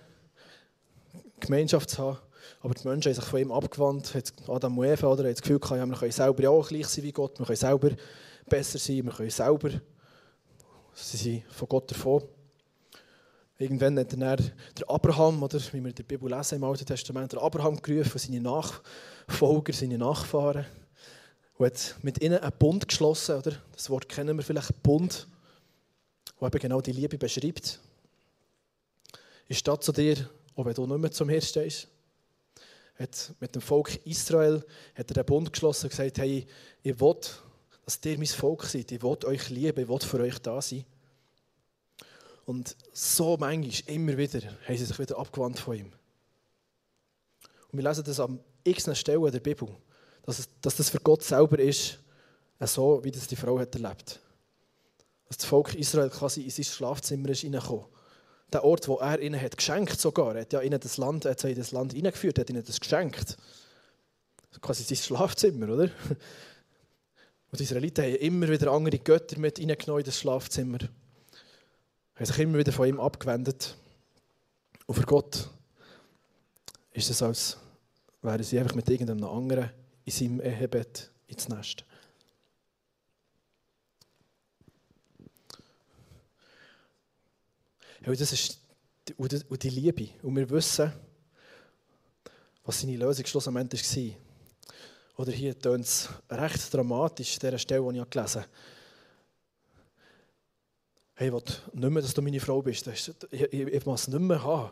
Gemeinschaft 1.41 1.89
zu 1.89 1.97
haben. 1.97 2.17
Aber 2.61 2.73
die 2.73 2.87
Menschen 2.87 3.09
haben 3.09 3.21
sich 3.21 3.29
von 3.29 3.39
ihm 3.39 3.51
abgewandt. 3.51 4.13
Adam 4.47 4.77
und 4.77 4.85
Eva 4.85 5.07
oder, 5.07 5.23
haben 5.25 5.33
das 5.33 5.41
Gefühl 5.41 5.59
gehabt, 5.59 5.77
ja, 5.77 5.85
wir 5.85 5.97
können 5.97 6.11
selber 6.11 6.49
auch 6.49 6.67
gleich 6.67 6.87
sein 6.87 7.03
wie 7.03 7.11
Gott, 7.11 7.37
wir 7.37 7.45
können 7.45 7.57
selber 7.57 7.89
besser 8.47 8.79
sein, 8.79 9.03
wir 9.03 9.11
können 9.11 9.29
selber 9.29 9.71
Sie 10.97 11.17
sind 11.17 11.43
von 11.51 11.67
Gott 11.67 11.91
davon. 11.91 12.23
Irgendwann 13.57 13.99
hat 13.99 14.13
er 14.13 14.37
der 14.37 14.89
Abraham, 14.89 15.43
oder 15.43 15.59
wie 15.59 15.81
wir 15.81 15.89
in 15.89 15.95
der 15.95 16.03
Bibel 16.03 16.29
lesen 16.29 16.55
im 16.55 16.63
Alten 16.63 16.85
Testament, 16.85 17.33
der 17.33 17.41
Abraham 17.41 17.81
gerufen, 17.81 18.17
seine 18.17 18.39
Nachfolger, 18.39 19.73
seine 19.73 19.97
Nachfahren. 19.97 20.65
Und 21.57 21.65
hat 21.65 21.95
mit 22.01 22.21
ihnen 22.21 22.39
einen 22.39 22.57
Bund 22.57 22.87
geschlossen. 22.87 23.35
Oder? 23.37 23.61
Das 23.73 23.89
Wort 23.89 24.07
kennen 24.07 24.37
wir 24.37 24.43
vielleicht, 24.43 24.81
Bund, 24.83 25.27
wo 26.39 26.47
eben 26.47 26.59
genau 26.59 26.79
die 26.79 26.93
Liebe 26.93 27.17
beschreibt. 27.17 27.79
Ich 29.47 29.59
stehe 29.59 29.79
zu 29.79 29.91
dir, 29.91 30.29
auch 30.55 30.65
wenn 30.65 30.73
du 30.73 30.87
nicht 30.87 30.97
mehr 30.97 31.11
zu 31.11 31.25
mir 31.25 31.41
stehst. 31.41 31.87
Hat 32.97 33.33
mit 33.41 33.53
dem 33.53 33.61
Volk 33.61 34.05
Israel 34.05 34.63
hat 34.95 35.11
er 35.11 35.17
einen 35.17 35.25
Bund 35.25 35.51
geschlossen 35.51 35.85
und 35.85 35.89
gesagt, 35.89 36.17
hey, 36.19 36.47
ich 36.83 36.99
will, 36.99 37.15
dass 37.85 37.99
ihr 38.03 38.17
mein 38.17 38.27
Volk 38.27 38.63
seid. 38.63 38.91
Ich 38.91 39.01
will 39.01 39.17
euch 39.25 39.49
lieben, 39.49 39.79
ich 39.79 39.87
will 39.87 39.99
für 39.99 40.19
euch 40.19 40.39
da 40.39 40.61
sein. 40.61 40.85
Und 42.45 42.75
so 42.93 43.37
manchmal, 43.37 43.95
immer 43.95 44.17
wieder, 44.17 44.41
haben 44.67 44.77
sie 44.77 44.85
sich 44.85 44.99
wieder 44.99 45.17
abgewandt 45.17 45.59
von 45.59 45.77
ihm. 45.77 45.91
Und 47.71 47.79
wir 47.79 47.83
lesen 47.83 48.03
das 48.03 48.19
an 48.19 48.39
x 48.63 48.89
Stellen 48.97 49.31
der 49.31 49.39
Bibel, 49.39 49.67
dass, 50.23 50.39
es, 50.39 50.49
dass 50.61 50.75
das 50.75 50.89
für 50.89 50.99
Gott 50.99 51.23
selber 51.23 51.59
ist, 51.59 51.99
so 52.61 53.03
wie 53.03 53.11
das 53.11 53.27
die 53.27 53.35
Frau 53.35 53.59
hat 53.59 53.75
erlebt. 53.75 54.19
Dass 55.27 55.37
das 55.37 55.45
Volk 55.45 55.73
Israel 55.75 56.09
quasi 56.09 56.41
in 56.41 56.49
sein 56.49 56.65
Schlafzimmer 56.65 57.29
ist 57.29 57.43
reingekommen. 57.43 57.85
Der 58.53 58.63
Ort, 58.63 58.87
wo 58.87 58.97
er 58.97 59.19
ihnen 59.19 59.41
hat 59.41 59.57
geschenkt 59.57 59.99
sogar, 59.99 60.35
er 60.35 60.41
hat 60.41 60.53
ja 60.53 60.61
ihnen 60.61 60.79
das 60.79 60.97
Land, 60.97 61.25
er 61.25 61.31
hat 61.31 61.43
das 61.43 61.71
Land 61.71 61.93
hineingeführt, 61.93 62.39
hat 62.39 62.49
ihnen 62.49 62.63
das 62.63 62.79
geschenkt. 62.79 63.37
Quasi 64.61 64.83
sein 64.83 64.97
Schlafzimmer, 64.97 65.69
oder? 65.69 65.89
Und 67.55 67.59
die 67.61 67.63
Israeliten 67.63 68.03
haben 68.03 68.15
immer 68.15 68.49
wieder 68.49 68.69
andere 68.69 68.99
Götter 68.99 69.39
mit 69.39 69.57
reingenommen 69.57 70.01
in 70.01 70.05
das 70.05 70.19
Schlafzimmer. 70.19 70.79
Haben 72.15 72.25
sich 72.25 72.39
immer 72.39 72.57
wieder 72.57 72.73
von 72.73 72.85
ihm 72.85 72.99
abgewendet. 72.99 73.77
Und 74.85 74.95
für 74.95 75.03
Gott 75.03 75.49
ist 76.91 77.09
es, 77.09 77.21
als 77.21 77.55
wären 78.21 78.43
sie 78.43 78.59
einfach 78.59 78.75
mit 78.75 78.89
irgendeinem 78.89 79.23
anderen 79.23 79.69
in 80.03 80.11
seinem 80.11 80.41
Ehebett 80.41 81.09
ins 81.27 81.47
Nest. 81.47 81.85
Ja, 88.05 88.13
das 88.13 88.33
ist 88.33 88.59
und 89.15 89.63
die 89.63 89.69
Liebe. 89.69 90.09
Und 90.23 90.35
wir 90.35 90.49
wissen, 90.49 90.91
was 92.65 92.81
seine 92.81 92.97
Lösung 92.97 93.25
schlussendlich 93.25 93.95
war. 93.95 94.24
Oder 95.17 95.31
hier 95.31 95.57
tönt 95.57 95.85
es 95.85 96.09
recht 96.29 96.73
dramatisch, 96.73 97.39
dieser 97.39 97.57
Stelle, 97.57 97.91
die 97.93 97.99
ich 97.99 98.09
gelesen 98.09 98.41
habe. 98.41 98.51
Hey, 101.17 101.27
ich 101.27 101.33
will 101.33 101.43
nicht 101.73 101.89
mehr, 101.89 102.01
dass 102.01 102.13
du 102.13 102.21
meine 102.21 102.39
Frau 102.41 102.61
bist. 102.61 102.87
Ich, 102.87 103.11
ich, 103.31 103.53
ich 103.53 103.85
muss 103.85 104.01
es 104.01 104.07
nicht 104.09 104.19
mehr 104.19 104.43
haben. 104.43 104.71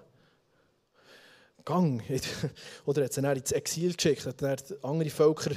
Gang. 1.64 2.04
Oder 2.86 3.06
hat 3.06 3.14
sie 3.14 3.22
dann 3.22 3.38
ins 3.38 3.54
Exil 3.54 3.94
geschickt, 3.94 4.26
hat 4.26 4.42
dann 4.42 4.58
andere 4.82 5.10
Völker 5.10 5.52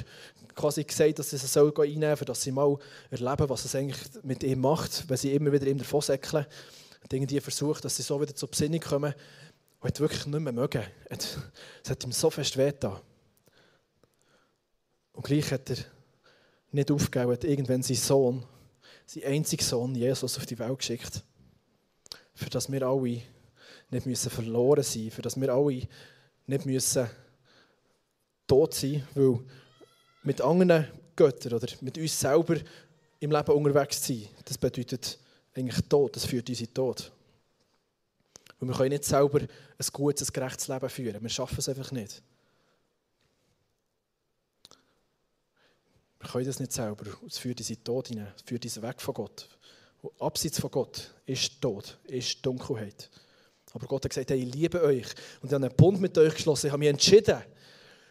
quasi 0.55 0.85
gesagt, 0.85 1.19
dass 1.19 1.31
sie 1.31 1.35
es 1.35 1.57
einnehmen 1.57 1.73
sollen, 1.75 2.17
damit 2.25 2.37
sie 2.37 2.51
mal 2.51 2.77
erleben, 3.11 3.49
was 3.49 3.65
es 3.65 3.75
eigentlich 3.75 3.99
mit 4.23 4.43
ihm 4.43 4.61
macht, 4.61 5.09
wenn 5.09 5.17
sie 5.17 5.33
immer 5.33 5.51
wieder 5.51 5.67
ihm 5.67 5.77
davon 5.77 5.99
säckeln. 5.99 6.45
Hat 7.03 7.13
irgendwie 7.13 7.41
versucht, 7.41 7.83
dass 7.83 7.97
sie 7.97 8.03
so 8.03 8.21
wieder 8.21 8.33
zur 8.33 8.49
Besinnung 8.49 8.79
kommen 8.79 9.13
und 9.81 9.87
hat 9.87 9.99
wirklich 9.99 10.25
nicht 10.25 10.39
mehr 10.39 10.53
mögen. 10.53 10.83
Es 11.09 11.37
hat 11.89 12.03
ihm 12.05 12.13
so 12.13 12.29
fest 12.29 12.55
wehgetan. 12.55 12.97
Und 15.17 15.25
gleich 15.25 15.51
hat 15.51 15.67
er 15.71 15.77
nicht 16.71 16.91
aufgegeben, 16.91 17.31
hat 17.31 17.43
irgendwann 17.43 17.81
seinen 17.81 17.97
Sohn, 17.97 18.43
seinen 19.07 19.25
einzigen 19.25 19.63
Sohn, 19.63 19.95
Jesus, 19.95 20.37
auf 20.37 20.45
die 20.45 20.59
Welt 20.59 20.77
geschickt. 20.77 21.23
Für 22.35 22.51
das 22.51 22.71
wir 22.71 22.83
alle 22.83 23.23
nicht 23.89 24.05
müssen 24.05 24.29
verloren 24.29 24.83
sein 24.83 25.05
müssen, 25.05 25.15
für 25.15 25.23
das 25.23 25.41
wir 25.41 25.51
alle 25.51 25.87
nicht 26.45 26.65
müssen 26.67 27.09
tot 28.45 28.75
sein 28.75 29.07
weil 29.15 29.39
mit 30.21 30.39
anderen 30.39 30.87
Göttern 31.15 31.53
oder 31.53 31.67
mit 31.81 31.97
uns 31.97 32.19
selber 32.19 32.57
im 33.19 33.31
Leben 33.31 33.51
unterwegs 33.53 34.05
sein, 34.05 34.29
das 34.45 34.59
bedeutet 34.59 35.17
eigentlich 35.55 35.83
Tod, 35.89 36.15
das 36.15 36.25
führt 36.25 36.47
uns 36.47 36.61
in 36.61 36.71
Tod. 36.71 37.11
Und 38.59 38.67
wir 38.67 38.75
können 38.75 38.91
nicht 38.91 39.03
selber 39.03 39.39
ein 39.39 39.87
gutes, 39.91 40.31
gerechtes 40.31 40.67
Leben 40.67 40.89
führen. 40.89 41.23
Wir 41.23 41.29
schaffen 41.29 41.57
es 41.57 41.69
einfach 41.69 41.91
nicht. 41.91 42.21
Wir 46.19 46.29
können 46.29 46.45
das 46.45 46.59
nicht 46.59 46.71
selber. 46.71 47.05
Es 47.25 47.37
führt 47.37 47.59
uns 47.59 47.69
in 47.69 47.75
den 47.75 47.83
Tod 47.83 48.07
hinein. 48.07 48.33
Es 48.35 48.41
führt 48.41 48.63
uns 48.63 48.81
weg 48.81 49.01
von 49.01 49.13
Gott. 49.13 49.47
Und 50.01 50.21
abseits 50.21 50.59
von 50.59 50.71
Gott 50.71 51.13
ist 51.25 51.61
Tod, 51.61 51.97
ist 52.05 52.45
Dunkelheit. 52.45 53.09
Aber 53.73 53.85
Gott 53.87 54.03
hat 54.05 54.09
gesagt, 54.09 54.29
hey, 54.29 54.39
ich 54.39 54.53
liebe 54.53 54.81
euch. 54.81 55.07
Und 55.41 55.49
ich 55.49 55.53
habe 55.53 55.65
einen 55.65 55.75
Bund 55.75 56.01
mit 56.01 56.17
euch 56.17 56.33
geschlossen. 56.33 56.67
Ich 56.67 56.71
habe 56.71 56.79
mich 56.79 56.89
entschieden, 56.89 57.41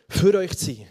für 0.09 0.35
euch 0.35 0.57
zu 0.57 0.67
sein. 0.67 0.87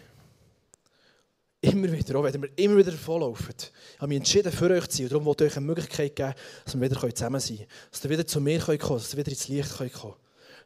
Immer 1.60 1.90
wieder, 1.90 2.18
auch 2.18 2.24
wenn 2.24 2.42
wir 2.42 2.50
immer 2.56 2.76
wieder 2.76 2.90
davonlaufen. 2.90 3.54
Ich 3.58 3.98
habe 3.98 4.08
mich 4.08 4.18
entschieden, 4.18 4.52
für 4.52 4.70
euch 4.70 4.86
zu 4.88 4.98
sein. 4.98 5.06
Und 5.06 5.12
darum 5.12 5.24
wollte 5.24 5.44
ich 5.44 5.52
euch 5.52 5.56
eine 5.56 5.66
Möglichkeit 5.66 6.14
geben, 6.14 6.34
dass 6.64 6.74
wir 6.74 6.80
wieder 6.82 7.14
zusammen 7.14 7.40
sein 7.40 7.56
können. 7.56 7.68
Dass 7.90 8.04
ihr 8.04 8.10
wieder 8.10 8.26
zu 8.26 8.40
mir 8.40 8.60
kommen 8.60 8.78
könnt, 8.78 9.00
dass 9.00 9.14
ihr 9.14 9.18
wieder 9.18 9.30
ins 9.30 9.48
Licht 9.48 9.76
kommen 9.76 9.90
könnt. 9.90 10.14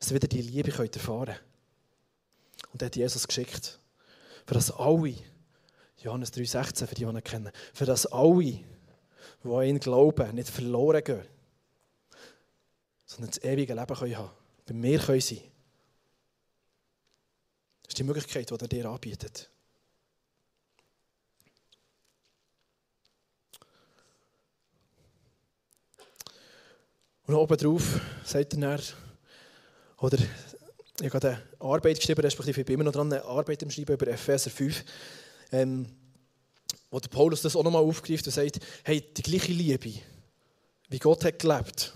Dass 0.00 0.10
ihr 0.10 0.14
wieder 0.16 0.28
die 0.28 0.42
Liebe 0.42 0.70
erfahren 0.70 1.26
könnt. 1.26 1.40
Und 2.72 2.82
er 2.82 2.86
hat 2.86 2.96
Jesus 2.96 3.26
geschickt. 3.26 3.78
Für 4.46 4.54
das 4.54 4.70
alle, 4.72 5.14
Johannes 6.02 6.32
3,16, 6.32 6.86
für 6.86 6.94
die, 6.94 7.04
die 7.04 7.10
ihn 7.10 7.24
kennen, 7.24 7.52
für 7.74 7.84
das 7.84 8.06
alle, 8.06 8.42
die 8.42 8.64
an 9.44 9.62
ihn 9.64 9.78
glauben, 9.80 10.34
nicht 10.34 10.48
verloren 10.48 11.04
gehen, 11.04 11.26
sondern 13.04 13.30
das 13.30 13.42
ewige 13.42 13.74
Leben 13.74 13.96
haben 13.96 14.12
können. 14.12 14.30
Bei 14.66 14.74
mir 14.74 14.98
können 14.98 15.20
sein. 15.20 15.40
Das 17.82 17.88
ist 17.88 17.98
die 17.98 18.04
Möglichkeit, 18.04 18.48
die 18.48 18.54
er 18.54 18.68
dir 18.68 18.86
anbietet. 18.86 19.50
Und 27.26 27.34
oben 27.36 27.56
drauf 27.56 28.00
sagt 28.24 28.54
er 28.54 28.58
dann, 28.58 28.80
oder 29.98 30.18
ich 31.00 31.14
habe 31.14 31.28
eine 31.28 31.42
Arbeit 31.60 31.98
geschrieben, 31.98 32.22
respektive 32.22 32.60
ich 32.60 32.66
bin 32.66 32.74
immer 32.74 32.84
noch 32.84 32.92
dran, 32.92 33.12
eine 33.12 33.24
Arbeit 33.24 33.62
im 33.62 33.70
Schreiben 33.70 33.92
über 33.92 34.08
Epheser 34.08 34.50
5, 34.50 34.84
ähm, 35.52 35.86
wo 36.90 36.98
der 36.98 37.08
Paulus 37.08 37.42
das 37.42 37.56
auch 37.56 37.62
nochmal 37.62 37.82
aufgreift 37.82 38.26
und 38.26 38.32
sagt, 38.32 38.58
hey, 38.84 39.00
die 39.00 39.22
gleiche 39.22 39.52
Liebe, 39.52 39.92
wie 40.88 40.98
Gott 40.98 41.24
hat 41.24 41.38
gelebt, 41.38 41.94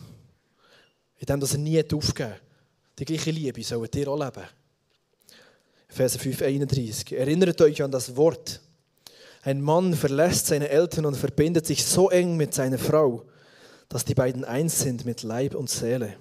indem 1.16 1.42
er 1.42 1.58
nie 1.58 1.82
aufgegeben 1.92 2.32
hat, 2.32 2.40
die 2.98 3.04
gleiche 3.04 3.30
Liebe 3.30 3.62
sollen 3.64 3.90
dir 3.90 4.08
auch 4.08 4.18
leben. 4.18 4.46
Epheser 5.88 6.18
5, 6.18 6.42
31. 6.42 7.12
Erinnert 7.12 7.60
euch 7.60 7.82
an 7.82 7.90
das 7.90 8.16
Wort. 8.16 8.60
Ein 9.42 9.60
Mann 9.60 9.94
verlässt 9.94 10.46
seine 10.46 10.68
Eltern 10.68 11.06
und 11.06 11.16
verbindet 11.16 11.66
sich 11.66 11.84
so 11.84 12.10
eng 12.10 12.36
mit 12.36 12.54
seiner 12.54 12.78
Frau, 12.78 13.24
dass 13.88 14.04
die 14.04 14.14
beiden 14.14 14.44
eins 14.44 14.80
sind 14.80 15.04
mit 15.04 15.22
Leib 15.22 15.54
und 15.54 15.68
Seele. 15.68 16.16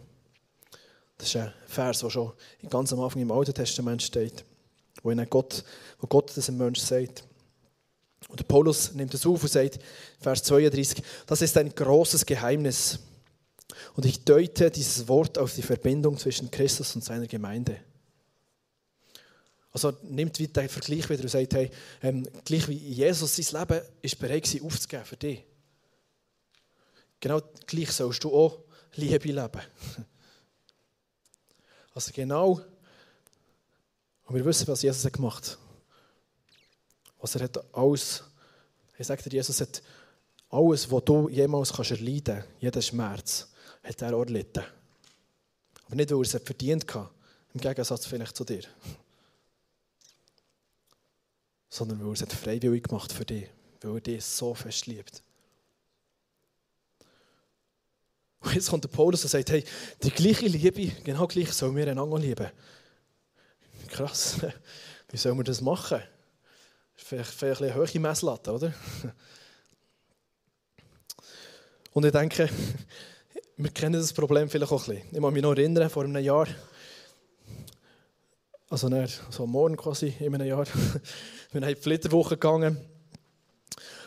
Das 1.17 1.28
ist 1.28 1.36
ein 1.38 1.54
Vers, 1.67 2.00
der 2.00 2.10
schon 2.10 2.34
ganz 2.69 2.91
am 2.91 3.00
Anfang 3.00 3.22
im 3.22 3.32
Alten 3.32 3.54
Testament 3.54 4.02
steht, 4.04 4.43
wo, 5.04 5.26
Gott, 5.26 5.63
wo 6.00 6.08
Gott 6.08 6.36
das 6.36 6.50
einem 6.50 6.60
Menschen 6.60 6.86
sagt. 6.86 7.24
Und 8.30 8.48
Paulus 8.48 8.94
nimmt 8.94 9.13
es 9.13 9.26
auf 9.26 9.44
und 9.44 9.52
sagt, 9.52 9.80
Vers 10.20 10.44
32, 10.44 11.04
das 11.28 11.42
ist 11.42 11.58
ein 11.58 11.70
großes 11.70 12.26
Geheimnis. 12.26 13.00
Und 13.96 14.06
ich 14.06 14.24
deute 14.24 14.72
dieses 14.72 15.08
Wort 15.08 15.38
auf 15.38 15.54
die 15.54 15.62
Verbindung 15.62 16.18
zwischen 16.18 16.50
Christus 16.50 16.96
und 16.96 17.04
seiner 17.04 17.28
Gemeinde. 17.28 17.80
Also 19.72 19.92
nimmt 20.04 20.38
wieder 20.39 20.62
den 20.62 20.70
Vergleich 20.70 21.10
wieder 21.10 21.24
und 21.24 21.30
sagt, 21.30 21.54
hey, 21.56 21.72
ähm, 22.04 22.28
gleich 22.46 22.68
wie 22.68 22.78
Jesus 22.78 23.36
sein 23.36 23.60
Leben 23.60 23.82
ist 24.02 24.20
bereit 24.20 24.54
war 24.54 24.68
aufzugeben 24.68 25.06
für 25.06 25.18
dich. 25.18 25.44
Genau 27.20 27.42
gleich 27.66 27.92
sollst 27.92 28.24
du 28.24 28.34
auch 28.34 28.60
Liebe 28.96 29.28
leben. 29.28 29.62
Also 31.96 32.12
genau, 32.12 32.60
und 34.25 34.36
wir 34.36 34.45
wissen, 34.45 34.67
was 34.67 34.81
Jesus 34.81 35.05
hat 35.05 35.13
gemacht 35.13 35.57
hat. 37.21 37.36
Er 37.36 37.43
hat 37.43 37.75
alles, 37.75 38.23
ich 38.97 39.07
sage 39.07 39.23
dir, 39.23 39.38
Jesus 39.38 39.62
hat 39.62 39.81
alles, 40.49 40.91
was 40.91 41.05
du 41.05 41.29
jemals 41.29 41.73
kannst 41.73 41.91
erleiden 41.91 42.39
kannst, 42.39 42.47
jeden 42.59 42.81
Schmerz, 42.81 43.49
hat 43.81 44.01
er 44.01 44.15
auch 44.15 44.23
erlitten. 44.23 44.63
Aber 45.86 45.95
nicht, 45.95 46.12
weil 46.12 46.17
er 46.17 46.21
es 46.21 46.43
verdient 46.43 46.93
hat, 46.93 47.12
im 47.53 47.62
Gegensatz 47.62 48.05
vielleicht 48.05 48.36
zu 48.36 48.43
dir. 48.43 48.63
Sondern 51.69 51.99
weil 51.99 52.15
er 52.15 52.27
es 52.27 52.33
freiwillig 52.33 52.83
gemacht 52.83 53.12
für 53.12 53.25
dich, 53.25 53.49
weil 53.81 53.95
er 53.95 54.01
dich 54.01 54.23
so 54.23 54.53
fest 54.53 54.86
liebt. 54.86 55.23
Und 58.41 58.53
jetzt 58.53 58.69
kommt 58.69 58.83
der 58.83 58.89
Paulus 58.89 59.23
und 59.23 59.29
sagt, 59.29 59.49
hey, 59.51 59.63
die 60.03 60.12
gleiche 60.12 60.47
Liebe, 60.47 60.91
genau 61.03 61.27
gleich 61.27 61.53
sollen 61.53 61.75
wir 61.75 61.88
einander 61.88 62.19
lieben. 62.19 62.51
Krass, 63.93 64.38
wie 65.12 65.17
sollen 65.17 65.38
wir 65.38 65.43
das 65.43 65.62
machen? 65.62 66.01
Vielleicht, 66.95 67.29
vielleicht 67.29 67.62
eine 67.62 67.75
hohe 67.75 67.99
Messlatte, 67.99 68.51
oder? 68.51 68.73
Und 71.93 72.03
ich 72.03 72.12
denke, 72.12 72.49
wir 73.58 73.69
kennen 73.69 74.01
das 74.01 74.12
Problem 74.12 74.49
vielleicht 74.49 74.71
auch 74.71 74.88
ein 74.88 74.95
bisschen. 74.95 75.10
Ich 75.12 75.21
kann 75.21 75.32
mich 75.32 75.43
noch 75.43 75.51
erinnern, 75.51 75.91
vor 75.91 76.06
einem 76.06 76.23
Jahr, 76.23 76.47
also 78.67 78.89
nicht, 78.89 79.21
so 79.29 79.45
morgen 79.45 79.77
quasi, 79.77 80.15
in 80.19 80.34
einem 80.34 80.47
Jahr, 80.47 80.65
wir 80.65 80.71
sind 81.51 81.62
in 81.62 81.69
die 81.69 81.75
Flitterwoche 81.75 82.36
gegangen 82.36 82.84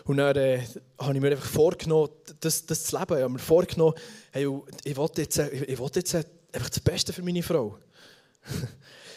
und 0.03 0.16
dann 0.16 0.35
äh, 0.35 0.66
habe 0.99 1.14
ich 1.14 1.20
mir 1.20 1.31
einfach 1.31 1.49
vorgenommen, 1.49 2.11
das, 2.40 2.66
das 2.66 2.87
zu 2.87 2.99
leben. 2.99 3.18
Ich 3.18 3.22
habe 3.22 3.33
mir 3.35 3.38
vorgenommen, 3.38 3.94
hey, 4.33 4.49
ich 4.83 4.96
will 4.96 5.11
jetzt, 5.16 5.38
ich 5.38 5.79
will 5.79 5.90
jetzt 5.94 6.12
einfach 6.16 6.70
das 6.70 6.81
Beste 6.81 7.12
für 7.12 7.22
meine 7.22 7.44
Frau. 7.44 7.79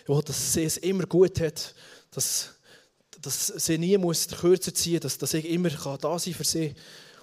Ich 0.10 0.15
will, 0.15 0.24
dass 0.24 0.54
sie 0.54 0.63
es 0.63 0.78
immer 0.78 1.06
gut 1.06 1.39
hat, 1.39 1.76
dass, 2.12 2.50
dass 3.22 3.48
sie 3.48 3.78
nie 3.78 3.98
muss 3.98 4.28
kürzer 4.28 4.74
ziehen 4.74 4.93
muss, 4.95 5.02
dass, 5.02 5.17
dass 5.19 5.34
ich 5.36 5.48
immer 5.48 5.69
da 5.69 6.17
sein 6.17 6.34
kann 6.34 6.34
für 6.34 6.43
sie. 6.43 6.74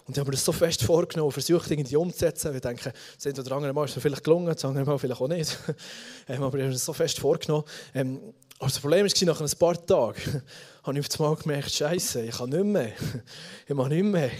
Und 0.04 0.16
ich 0.16 0.20
habe 0.20 0.30
mir 0.30 0.36
das 0.36 0.44
so 0.44 0.52
fest 0.52 0.84
vorgenommen 0.84 1.32
versucht, 1.32 1.68
irgendwie 1.68 1.96
umzusetzen. 1.96 2.52
Wir 2.52 2.60
denken, 2.60 2.92
das 3.16 3.26
eine 3.26 3.40
oder 3.40 3.56
andere 3.56 3.72
Mal 3.72 3.86
ist 3.86 3.96
mir 3.96 4.02
vielleicht 4.02 4.22
gelungen, 4.22 4.46
das 4.46 4.64
andere 4.64 4.84
Mal 4.84 4.98
vielleicht 5.00 5.20
auch 5.20 5.26
nicht. 5.26 5.58
ähm, 6.28 6.42
aber 6.44 6.58
ich 6.58 6.62
habe 6.62 6.68
mir 6.68 6.72
das 6.74 6.84
so 6.84 6.92
fest 6.92 7.18
vorgenommen. 7.18 7.64
Ähm, 7.92 8.20
aber 8.60 8.68
das 8.68 8.78
Problem 8.78 9.04
war, 9.04 9.26
nach 9.26 9.40
ein 9.40 9.58
paar 9.58 9.84
Tagen 9.86 10.42
habe 10.84 10.98
ich 10.98 11.08
auf 11.08 11.20
einmal 11.20 11.36
gemerkt, 11.36 11.72
Scheiße, 11.72 12.22
ich 12.22 12.36
kann 12.36 12.50
nicht 12.50 12.64
mehr. 12.64 12.92
Ich 13.66 13.74
mache 13.74 13.88
nicht 13.88 14.04
mehr. 14.04 14.30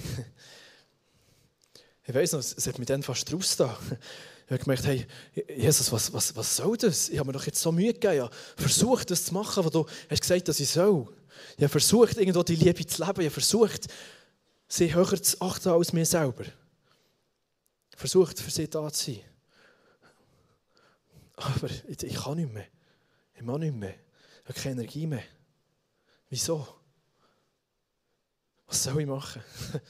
Ich 2.06 2.14
weiß 2.14 2.32
noch, 2.32 2.38
es 2.38 2.64
hat 2.64 2.78
mich 2.78 2.86
dann 2.86 3.02
fast 3.02 3.32
rausgetan. 3.32 3.74
Ich 4.46 4.52
habe 4.52 4.62
gemerkt, 4.62 4.86
hey, 4.86 5.06
Jesus, 5.56 5.90
was, 5.90 6.12
was, 6.12 6.36
was 6.36 6.56
soll 6.56 6.76
das? 6.76 7.08
Ich 7.08 7.18
habe 7.18 7.26
mir 7.26 7.32
doch 7.32 7.44
jetzt 7.46 7.60
so 7.60 7.72
Mühe 7.72 7.92
gegeben. 7.92 8.14
Ich 8.14 8.20
habe 8.20 8.34
versucht, 8.56 9.10
das 9.10 9.24
zu 9.24 9.34
machen, 9.34 9.64
was 9.64 9.72
du 9.72 9.84
hast 10.08 10.20
gesagt 10.20 10.46
dass 10.46 10.60
ich 10.60 10.70
soll. 10.70 11.08
Ich 11.56 11.62
habe 11.62 11.68
versucht, 11.68 12.16
irgendwo 12.16 12.44
die 12.44 12.54
Liebe 12.54 12.86
zu 12.86 13.04
leben. 13.04 13.20
Ich 13.22 13.26
habe 13.26 13.30
versucht, 13.30 13.88
sie 14.68 14.94
höher 14.94 15.20
zu 15.20 15.40
achten 15.40 15.70
als 15.70 15.92
mir 15.92 16.06
selber. 16.06 16.44
Versucht, 17.96 18.38
für 18.38 18.50
sie 18.50 18.70
da 18.70 18.92
zu 18.92 19.12
sein. 19.12 19.20
Aber 21.34 21.68
ich, 21.88 22.02
ich 22.04 22.14
kann 22.14 22.36
nicht 22.36 22.52
mehr. 22.52 22.68
Ich 23.34 23.42
mache 23.42 23.58
nicht 23.58 23.74
mehr. 23.74 23.94
Ich 24.44 24.48
habe 24.48 24.60
keine 24.60 24.82
Energie 24.82 25.08
mehr. 25.08 25.24
Wieso? 26.30 26.68
Was 28.68 28.84
soll 28.84 29.00
ich 29.00 29.06
machen? 29.06 29.42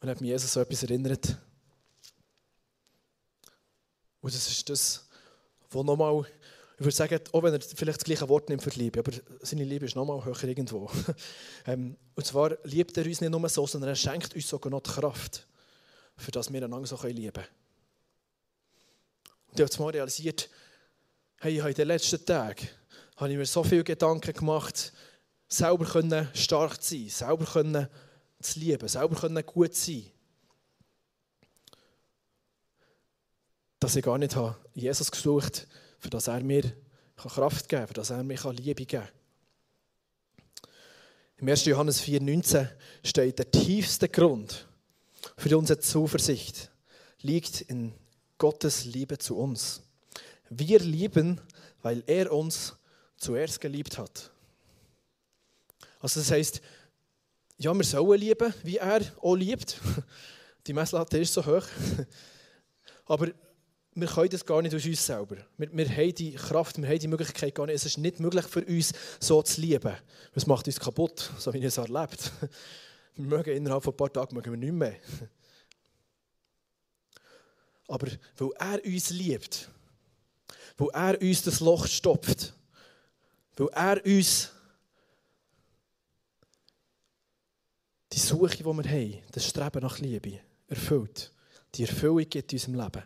Und 0.00 0.10
hat 0.10 0.20
mich 0.20 0.28
Jesus 0.28 0.52
so 0.52 0.60
etwas 0.60 0.82
erinnert. 0.82 1.38
Und 4.24 4.34
das 4.34 4.50
ist 4.50 4.70
das, 4.70 5.06
wo 5.68 5.82
nochmal 5.82 6.24
ich 6.78 6.80
würde 6.80 6.96
sagen, 6.96 7.20
auch 7.32 7.42
wenn 7.42 7.52
er 7.52 7.60
vielleicht 7.60 7.98
das 7.98 8.04
gleiche 8.04 8.26
Wort 8.28 8.48
nimmt 8.48 8.62
für 8.62 8.70
die 8.70 8.80
Liebe, 8.80 8.98
aber 8.98 9.12
seine 9.42 9.64
Liebe 9.64 9.84
ist 9.84 9.94
nochmal 9.94 10.24
höher 10.24 10.44
irgendwo. 10.44 10.90
ähm, 11.66 11.96
und 12.14 12.26
zwar 12.26 12.56
liebt 12.64 12.96
er 12.96 13.04
uns 13.04 13.20
nicht 13.20 13.30
nur 13.30 13.48
so, 13.50 13.66
sondern 13.66 13.90
er 13.90 13.94
schenkt 13.94 14.34
uns 14.34 14.48
sogar 14.48 14.70
noch 14.70 14.80
die 14.80 14.90
Kraft, 14.90 15.46
für 16.16 16.30
das 16.30 16.50
wir 16.50 16.64
einander 16.64 16.86
so 16.86 16.96
lieben 17.06 17.32
können. 17.32 17.46
Und 19.48 19.60
ich 19.60 19.62
habe 19.62 19.82
mal 19.82 19.90
realisiert, 19.90 20.48
hey, 21.40 21.58
in 21.58 21.74
den 21.74 21.88
letzten 21.88 22.24
Tagen 22.24 22.66
habe 23.16 23.30
ich 23.30 23.36
mir 23.36 23.46
so 23.46 23.62
viele 23.62 23.84
Gedanken 23.84 24.32
gemacht, 24.32 24.94
selber 25.46 25.84
können 25.84 26.28
stark 26.32 26.82
zu 26.82 26.94
sein, 26.96 27.08
selber 27.10 27.44
können 27.44 27.88
zu 28.40 28.58
lieben, 28.58 28.88
selber 28.88 29.14
können 29.16 29.44
gut 29.44 29.74
sein. 29.74 30.10
Dass 33.84 33.96
ich 33.96 34.02
gar 34.02 34.16
nicht 34.16 34.34
habe 34.34 34.56
Jesus 34.72 35.10
gesucht 35.10 35.66
für 35.98 36.08
das 36.08 36.26
er 36.26 36.40
mir 36.40 36.62
Kraft 37.16 37.68
geben 37.68 37.80
kann, 37.80 37.86
für 37.86 37.92
das 37.92 38.08
er 38.08 38.22
mir 38.22 38.38
Liebe 38.52 38.86
geben 38.86 39.02
kann. 39.02 39.08
Im 41.36 41.48
1. 41.48 41.66
Johannes 41.66 42.00
4,19 42.02 42.66
steht, 43.04 43.38
der 43.38 43.50
tiefste 43.50 44.08
Grund 44.08 44.66
für 45.36 45.58
unsere 45.58 45.80
Zuversicht 45.80 46.70
liegt 47.20 47.60
in 47.60 47.92
Gottes 48.38 48.86
Liebe 48.86 49.18
zu 49.18 49.36
uns. 49.36 49.82
Wir 50.48 50.78
lieben, 50.78 51.38
weil 51.82 52.02
er 52.06 52.32
uns 52.32 52.74
zuerst 53.18 53.60
geliebt 53.60 53.98
hat. 53.98 54.30
Also 56.00 56.20
das 56.20 56.30
heißt, 56.30 56.62
ja, 57.58 57.74
wir 57.74 57.84
sollen 57.84 58.18
lieben, 58.18 58.54
wie 58.62 58.78
er 58.78 59.02
auch 59.20 59.34
liebt. 59.34 59.78
Die 60.66 60.72
Messlatte 60.72 61.18
ist 61.18 61.34
so 61.34 61.44
hoch. 61.44 61.66
Aber 63.04 63.28
wir 63.94 64.08
können 64.08 64.28
das 64.28 64.44
gar 64.44 64.60
nicht 64.60 64.74
aus 64.74 64.84
uns 64.84 65.06
selber. 65.06 65.36
Wir, 65.56 65.72
wir 65.72 65.88
haben 65.88 66.14
die 66.14 66.32
Kraft, 66.34 66.80
wir 66.80 66.88
haben 66.88 66.98
die 66.98 67.08
Möglichkeit 67.08 67.54
gar 67.54 67.66
nicht. 67.66 67.76
Es 67.76 67.86
ist 67.86 67.98
nicht 67.98 68.18
möglich 68.18 68.44
für 68.46 68.64
uns, 68.64 68.92
so 69.20 69.40
zu 69.42 69.60
lieben. 69.60 69.94
Das 70.34 70.46
macht 70.46 70.66
uns 70.66 70.80
kaputt, 70.80 71.30
so 71.38 71.52
wie 71.52 71.58
ich 71.58 71.64
es 71.64 71.78
erlebt 71.78 72.32
Wir 73.16 73.26
mögen 73.26 73.56
innerhalb 73.56 73.84
von 73.84 73.94
ein 73.94 73.96
paar 73.96 74.12
Tagen 74.12 74.34
mögen 74.34 74.50
wir 74.50 74.58
nicht 74.58 74.72
mehr. 74.72 74.96
Aber 77.86 78.08
weil 78.38 78.50
er 78.58 78.84
uns 78.84 79.10
liebt, 79.10 79.70
weil 80.76 80.88
er 80.92 81.20
uns 81.20 81.42
das 81.42 81.60
Loch 81.60 81.86
stopft, 81.86 82.54
weil 83.56 83.68
er 83.68 84.04
uns 84.04 84.50
die 88.10 88.18
Suche, 88.18 88.56
die 88.56 88.64
wir 88.64 88.74
haben, 88.74 89.22
das 89.30 89.46
Streben 89.46 89.80
nach 89.80 90.00
Liebe 90.00 90.40
erfüllt, 90.66 91.30
die 91.76 91.84
Erfüllung 91.84 92.28
gibt 92.28 92.52
in 92.52 92.56
unserem 92.56 92.74
Leben 92.74 93.04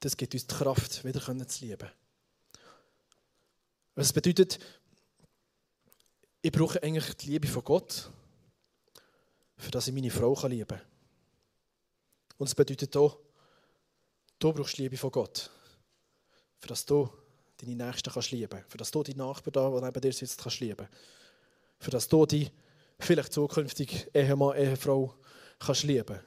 das 0.00 0.16
gibt 0.16 0.34
uns 0.34 0.46
die 0.46 0.54
Kraft, 0.54 1.04
wieder 1.04 1.20
zu 1.48 1.64
lieben. 1.64 1.90
Das 3.94 4.12
bedeutet, 4.12 4.58
ich 6.40 6.52
brauche 6.52 6.80
eigentlich 6.82 7.14
die 7.14 7.30
Liebe 7.30 7.48
von 7.48 7.64
Gott, 7.64 8.10
für 9.56 9.70
dass 9.72 9.88
ich 9.88 9.94
meine 9.94 10.10
Frau 10.10 10.34
lieben 10.46 10.68
kann. 10.68 10.80
Und 12.36 12.46
es 12.46 12.54
bedeutet 12.54 12.96
auch, 12.96 13.18
du 14.38 14.52
brauchst 14.52 14.78
die 14.78 14.82
Liebe 14.82 14.96
von 14.96 15.10
Gott, 15.10 15.50
für 16.60 16.68
dass 16.68 16.86
du 16.86 17.10
deine 17.56 17.74
Nächsten 17.74 18.12
kannst 18.12 18.30
lieben, 18.30 18.64
für 18.68 18.78
dass 18.78 18.92
du 18.92 19.02
die 19.02 19.16
Nachbarn 19.16 19.52
da, 19.52 19.68
die 19.68 19.84
neben 19.84 20.00
dir 20.00 20.12
sitzt, 20.12 20.40
kannst 20.40 20.60
lieben, 20.60 20.86
für 21.80 21.90
dass 21.90 22.06
du 22.06 22.24
die 22.24 22.48
vielleicht 23.00 23.32
zukünftig 23.32 24.08
Ehemann, 24.14 24.56
Ehefrau 24.56 25.12
kannst 25.58 25.82
lieben 25.82 26.20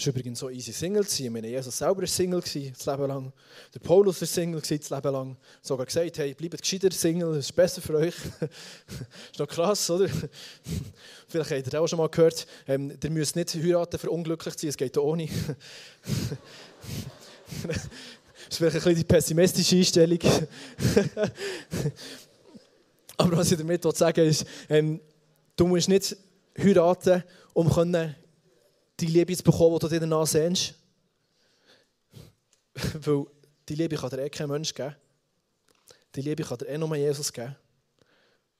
es 0.00 0.06
war 0.06 0.14
übrigens 0.14 0.38
so 0.38 0.48
easy 0.48 0.72
Single. 0.72 1.04
Ich 1.04 1.28
meine, 1.28 1.46
Jesus 1.46 1.76
selber 1.76 2.00
war 2.00 2.06
Single 2.06 2.40
das 2.40 2.54
Leben 2.54 3.06
lang. 3.06 3.32
Der 3.74 3.80
Paulus 3.80 4.18
war 4.18 4.26
Single 4.26 4.62
das 4.62 4.70
Leben 4.70 5.12
lang. 5.12 5.36
Sogar 5.60 5.84
gesagt, 5.84 6.16
hey, 6.16 6.32
bleibt 6.32 6.62
gescheiter 6.62 6.90
Single, 6.90 7.34
das 7.34 7.44
ist 7.44 7.52
besser 7.52 7.82
für 7.82 7.96
euch. 7.96 8.14
das 8.40 8.48
ist 9.32 9.38
noch 9.38 9.46
krass, 9.46 9.90
oder? 9.90 10.08
Vielleicht 11.28 11.50
habt 11.50 11.74
ihr 11.74 11.82
auch 11.82 11.86
schon 11.86 11.98
mal 11.98 12.08
gehört, 12.08 12.46
ähm, 12.66 12.96
ihr 13.02 13.10
müsst 13.10 13.36
nicht 13.36 13.54
heiraten, 13.54 13.98
für 13.98 14.10
unglücklich 14.10 14.54
zu 14.54 14.60
sein, 14.60 14.70
es 14.70 14.76
geht 14.78 14.96
auch 14.96 15.04
ohne. 15.04 15.28
das 17.68 17.76
ist 18.48 18.56
vielleicht 18.56 18.76
ein 18.76 18.82
bisschen 18.82 18.94
die 18.94 19.04
pessimistische 19.04 19.76
Einstellung. 19.76 20.18
Aber 23.18 23.36
was 23.36 23.52
ich 23.52 23.58
damit 23.58 23.82
sagen 23.96 24.16
will, 24.16 24.28
ist, 24.28 24.46
ähm, 24.70 24.98
du 25.56 25.66
musst 25.66 25.90
nicht 25.90 26.16
heiraten, 26.56 27.22
um 27.52 27.70
können 27.70 28.16
die 29.00 29.06
Liebe 29.06 29.36
zu 29.36 29.42
bekommen, 29.42 29.76
die 29.76 29.80
du 29.80 29.88
dir 29.88 30.00
danach 30.00 30.26
sehnst. 30.26 30.74
Weil 32.74 33.26
die 33.68 33.74
Liebe 33.74 33.96
kann 33.96 34.10
dir 34.10 34.18
eh 34.18 34.30
kein 34.30 34.48
Mensch 34.48 34.74
geben. 34.74 34.94
Die 36.14 36.22
Liebe 36.22 36.42
kann 36.42 36.58
dir 36.58 36.68
eh 36.68 36.78
nur 36.78 36.94
Jesus 36.96 37.32
geben. 37.32 37.56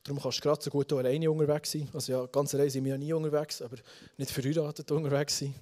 Darum 0.02 0.22
kannst 0.22 0.38
du 0.38 0.42
gerade 0.42 0.62
so 0.62 0.70
gut 0.70 0.90
alleine 0.92 1.30
unterwegs 1.30 1.72
sein. 1.72 1.88
Also 1.92 2.12
ja, 2.12 2.26
ganz 2.26 2.54
alleine 2.54 2.70
sind 2.70 2.84
wir 2.84 2.92
ja 2.92 2.98
nie 2.98 3.12
unterwegs, 3.12 3.60
aber 3.60 3.76
nicht 4.16 4.30
verheiratet 4.30 4.90
unterwegs 4.90 5.38
sein. 5.38 5.54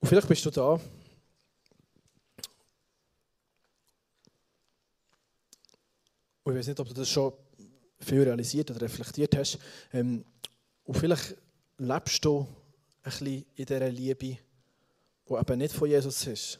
Und 0.00 0.08
vielleicht 0.08 0.26
bist 0.26 0.44
du 0.44 0.50
da 0.50 0.80
Ich 6.52 6.58
weiß 6.58 6.66
nicht, 6.66 6.80
ob 6.80 6.88
du 6.88 6.92
das 6.92 7.08
schon 7.08 7.32
viel 7.98 8.24
realisiert 8.24 8.70
oder 8.70 8.82
reflektiert 8.82 9.34
hast. 9.38 9.58
Ähm, 9.90 10.22
und 10.84 10.94
vielleicht 10.94 11.34
lebst 11.78 12.22
du 12.22 12.40
ein 12.40 12.46
bisschen 13.04 13.46
in 13.54 13.64
dieser 13.64 13.88
Liebe, 13.88 14.16
die 14.16 14.38
eben 15.30 15.58
nicht 15.58 15.74
von 15.74 15.88
Jesus 15.88 16.26
ist. 16.26 16.58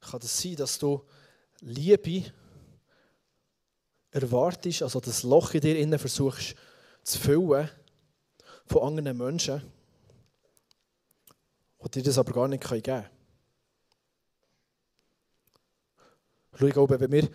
Kann 0.00 0.18
es 0.18 0.26
das 0.26 0.42
sein, 0.42 0.56
dass 0.56 0.78
du 0.80 1.00
Liebe 1.60 2.24
erwartest, 4.10 4.82
also 4.82 4.98
das 4.98 5.22
Loch 5.22 5.54
in 5.54 5.60
dir 5.60 5.78
innen 5.78 6.00
versuchst 6.00 6.56
zu 7.04 7.20
füllen 7.20 7.70
von 8.66 8.82
anderen 8.82 9.16
Menschen, 9.16 9.62
die 11.84 11.88
dir 11.88 12.02
das 12.02 12.18
aber 12.18 12.32
gar 12.32 12.48
nicht 12.48 12.68
geben 12.68 12.82
können? 12.82 13.21
Schau, 16.54 16.66
ich 16.66 16.72
glaube, 16.72 17.00
wenn 17.00 17.12
wir 17.12 17.28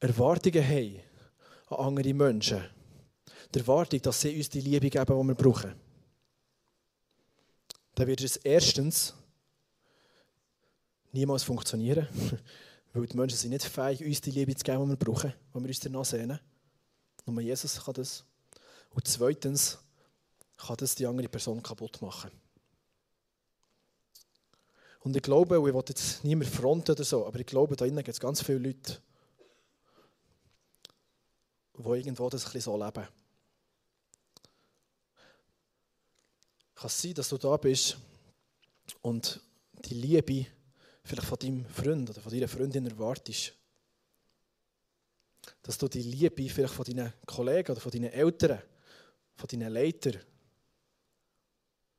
Erwartungen 0.00 0.66
haben 0.66 1.00
an 1.68 1.86
andere 1.86 2.14
Menschen, 2.14 2.62
die 3.54 3.58
Erwartung, 3.60 4.02
dass 4.02 4.20
sie 4.20 4.36
uns 4.36 4.50
die 4.50 4.60
Liebe 4.60 4.90
geben, 4.90 5.06
die 5.06 5.28
wir 5.28 5.34
brauchen, 5.34 5.74
dann 7.94 8.06
wird 8.06 8.20
es 8.20 8.36
erstens 8.36 9.14
niemals 11.12 11.42
funktionieren, 11.42 12.06
weil 12.92 13.06
die 13.06 13.16
Menschen 13.16 13.38
sind 13.38 13.50
nicht 13.50 13.64
fähig, 13.64 14.04
uns 14.04 14.20
die 14.20 14.30
Liebe 14.30 14.54
zu 14.54 14.64
geben, 14.64 14.84
die 14.84 14.90
wir 14.90 14.96
brauchen, 14.96 15.32
die 15.54 15.60
wir 15.60 15.68
uns 15.68 15.80
danach 15.80 16.04
sehnen. 16.04 16.38
Nur 17.24 17.40
Jesus 17.40 17.82
kann 17.82 17.94
das. 17.94 18.24
Und 18.90 19.08
zweitens 19.08 19.78
kann 20.58 20.76
das 20.76 20.94
die 20.94 21.06
andere 21.06 21.28
Person 21.28 21.62
kaputt 21.62 22.00
machen. 22.02 22.30
Und 25.06 25.14
ich 25.14 25.22
glaube, 25.22 25.56
ich 25.56 25.62
will 25.62 25.84
jetzt 25.86 26.24
niemand 26.24 26.50
fronten 26.50 26.90
oder 26.90 27.04
so, 27.04 27.24
aber 27.24 27.38
ich 27.38 27.46
glaube, 27.46 27.76
da 27.76 27.84
innen 27.84 28.02
gibt 28.02 28.08
es 28.08 28.18
ganz 28.18 28.42
viele 28.42 28.58
Leute, 28.58 28.98
die 31.78 31.88
irgendwo 31.88 32.28
das 32.28 32.42
ein 32.42 32.46
bisschen 32.46 32.72
so 32.72 32.76
leben. 32.76 33.06
Kann 36.74 36.86
es 36.86 37.00
sein, 37.00 37.14
dass 37.14 37.28
du 37.28 37.38
da 37.38 37.56
bist 37.56 37.98
und 39.00 39.40
die 39.84 39.94
Liebe 39.94 40.46
vielleicht 41.04 41.28
von 41.28 41.38
deinem 41.38 41.66
Freund 41.66 42.10
oder 42.10 42.20
von 42.20 42.32
deiner 42.32 42.48
Freundin 42.48 42.86
erwartest. 42.86 43.52
Dass 45.62 45.78
du 45.78 45.86
die 45.86 46.02
Liebe 46.02 46.48
vielleicht 46.48 46.74
von 46.74 46.84
deinen 46.84 47.12
Kollegen 47.26 47.70
oder 47.70 47.80
von 47.80 47.92
deinen 47.92 48.10
Eltern, 48.10 48.60
von 49.36 49.46
deinen 49.46 49.72
Leitern, 49.72 50.18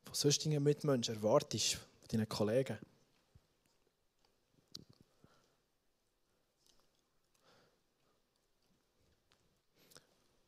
von 0.03 0.13
sonstigen 0.13 0.61
Mitmenschen 0.61 1.15
erwartest, 1.15 1.75
von 2.01 2.09
deinen 2.11 2.27
Kollegen. 2.27 2.77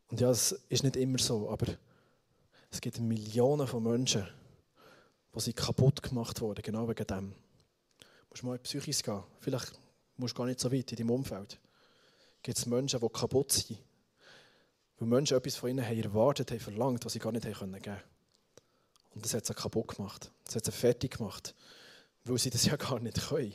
Und 0.10 0.19
ja, 0.19 0.30
es 0.30 0.52
ist 0.69 0.84
nicht 0.84 0.95
immer 0.95 1.19
so, 1.19 1.50
aber 1.50 1.67
es 2.72 2.82
gibt 2.82 3.00
Millionen 3.00 3.67
von 3.67 3.84
Menschen, 3.84 4.28
die 5.34 5.39
sind 5.39 5.56
kaputt 5.56 6.02
gemacht 6.02 6.41
wurden, 6.41 6.62
genau 6.62 6.88
wegen 6.88 7.08
dem. 7.08 7.32
Du 8.00 8.06
musst 8.30 8.43
mal 8.43 8.56
in 8.56 8.58
die 8.58 8.63
Psychis 8.63 9.04
gehen. 9.04 9.24
Vielleicht 9.39 9.74
musst 10.17 10.36
du 10.36 10.38
gar 10.38 10.45
nicht 10.45 10.60
so 10.60 10.72
weit 10.72 10.91
in 10.91 10.98
deinem 10.98 11.12
Umfeld. 11.12 11.60
Gibt 12.41 12.58
es 12.58 12.65
Menschen, 12.65 13.00
die 13.00 13.10
kaputt 13.10 13.52
sind, 13.52 13.80
weil 14.98 15.08
Menschen 15.08 15.38
etwas 15.38 15.56
von 15.56 15.69
ihnen 15.69 15.86
haben 15.86 16.02
erwartet 16.02 16.52
haben, 16.52 16.60
verlangt, 16.60 17.06
was 17.06 17.13
sie 17.13 17.19
gar 17.19 17.32
nicht 17.32 17.45
haben 17.45 17.72
geben 17.72 17.82
können. 17.82 18.02
Und 19.12 19.26
das 19.26 19.34
hat 19.34 19.45
sie 19.45 19.54
kaputt 19.54 19.95
gemacht. 19.95 20.32
Das 20.45 20.56
hat 20.56 20.65
sie 20.65 20.72
fertig 20.72 21.17
gemacht, 21.17 21.56
weil 22.24 22.38
sie 22.38 22.50
das 22.50 22.65
ja 22.65 22.76
gar 22.76 23.00
nicht 23.00 23.30
können. 23.30 23.54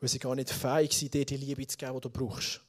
Weil 0.00 0.08
sie 0.08 0.18
gar 0.18 0.34
nicht 0.34 0.50
fähig 0.50 0.92
sind, 0.92 1.14
dir 1.14 1.24
die 1.24 1.36
Liebe 1.36 1.66
zu 1.66 1.76
geben, 1.76 1.94
die 1.94 2.00
du 2.00 2.10
brauchst. 2.10 2.60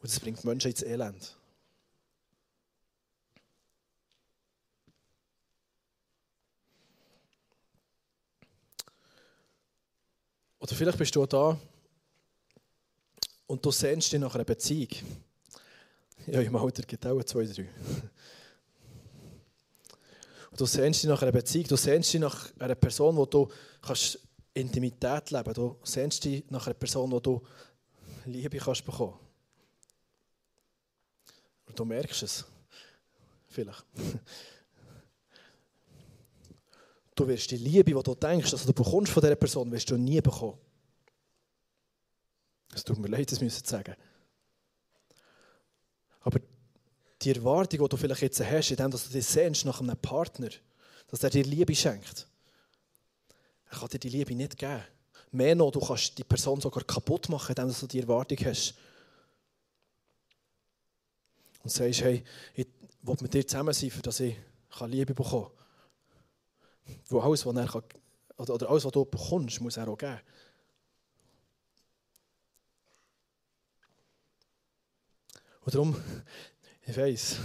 Und 0.00 0.10
das 0.10 0.18
bringt 0.18 0.42
Menschen 0.44 0.70
ins 0.70 0.82
Elend. 0.82 1.36
Oder 10.58 10.74
vielleicht 10.74 10.98
bist 10.98 11.16
du 11.16 11.26
da 11.26 11.58
und 13.46 13.64
du 13.64 13.70
sehnst 13.70 14.12
dich 14.12 14.20
nach 14.20 14.34
einer 14.34 14.44
Beziehung. 14.44 14.88
Ja, 16.26 16.40
im 16.40 16.54
Alter 16.54 16.82
gibt 16.82 17.04
auch 17.06 17.22
zwei, 17.24 17.44
drei. 17.44 17.68
Und 20.50 20.60
du 20.60 20.66
sehnst 20.66 21.02
dich 21.02 21.08
nach 21.08 21.22
einer 21.22 21.32
Beziehung, 21.32 21.66
du 21.66 21.76
sehnst 21.76 22.12
dich 22.12 22.20
nach 22.20 22.50
einer 22.58 22.74
Person, 22.74 23.16
wo 23.16 23.26
du 23.26 23.48
kannst 23.80 24.18
Intimität 24.52 25.30
leben 25.30 25.44
kannst. 25.44 25.58
Du 25.58 25.78
sehnst 25.82 26.24
dich 26.24 26.44
nach 26.50 26.66
einer 26.66 26.74
Person, 26.74 27.10
wo 27.10 27.20
du 27.20 27.42
Liebe 28.26 28.58
kannst 28.58 28.84
bekommen 28.84 29.14
Und 29.14 29.29
du 31.74 31.84
merkst 31.84 32.22
es. 32.22 32.44
Vielleicht. 33.48 33.84
Du 37.14 37.26
wirst 37.28 37.50
die 37.50 37.56
Liebe, 37.56 37.92
die 37.92 38.02
du 38.02 38.14
denkst, 38.14 38.50
dass 38.50 38.64
du 38.64 38.72
bekommst 38.72 39.12
von 39.12 39.20
dieser 39.20 39.36
Person, 39.36 39.70
wirst 39.70 39.90
du 39.90 39.96
nie 39.96 40.20
bekommen. 40.20 40.58
Es 42.74 42.84
tut 42.84 42.98
mir 42.98 43.08
leid, 43.08 43.30
das 43.30 43.40
müssen 43.40 43.64
sagen. 43.64 43.94
Aber 46.20 46.40
die 47.20 47.34
Erwartung, 47.34 47.82
die 47.82 47.88
du 47.88 47.96
vielleicht 47.96 48.22
jetzt 48.22 48.40
hast, 48.40 48.70
indem 48.70 48.90
dass 48.90 49.06
du 49.06 49.12
dich 49.12 49.26
sehnst 49.26 49.64
nach 49.64 49.80
einem 49.80 49.96
Partner, 49.96 50.48
dass 51.08 51.22
er 51.22 51.30
dir 51.30 51.44
Liebe 51.44 51.74
schenkt, 51.74 52.26
er 53.70 53.78
kann 53.78 53.88
dir 53.88 53.98
die 53.98 54.08
Liebe 54.08 54.34
nicht 54.34 54.56
geben. 54.56 54.82
Mehr 55.32 55.54
noch, 55.54 55.70
du 55.70 55.80
kannst 55.80 56.16
die 56.16 56.24
Person 56.24 56.60
sogar 56.60 56.84
kaputt 56.84 57.28
machen, 57.28 57.54
indem 57.56 57.74
du 57.78 57.86
die 57.86 58.00
Erwartung 58.00 58.38
hast. 58.44 58.74
Und 61.62 61.70
sagst, 61.70 62.02
hey, 62.02 62.24
ich 62.54 62.66
will 63.02 63.16
mit 63.20 63.34
dir 63.34 63.46
zusammen 63.46 63.74
sein, 63.74 63.90
für 63.90 64.02
dass 64.02 64.20
ich 64.20 64.36
Liebe 64.86 65.14
bekommen 65.14 65.50
kann. 66.86 66.96
Weil 67.08 67.20
alles, 67.22 67.44
was 67.44 67.56
er 67.56 67.66
kann, 67.66 67.82
oder 68.36 68.70
alles, 68.70 68.84
was 68.84 68.92
du 68.92 69.04
bekommst, 69.04 69.60
muss 69.60 69.76
er 69.76 69.88
auch 69.88 69.98
geben. 69.98 70.20
Und 75.62 75.74
darum, 75.74 75.96
ich 76.86 76.96
weiss, 76.96 77.36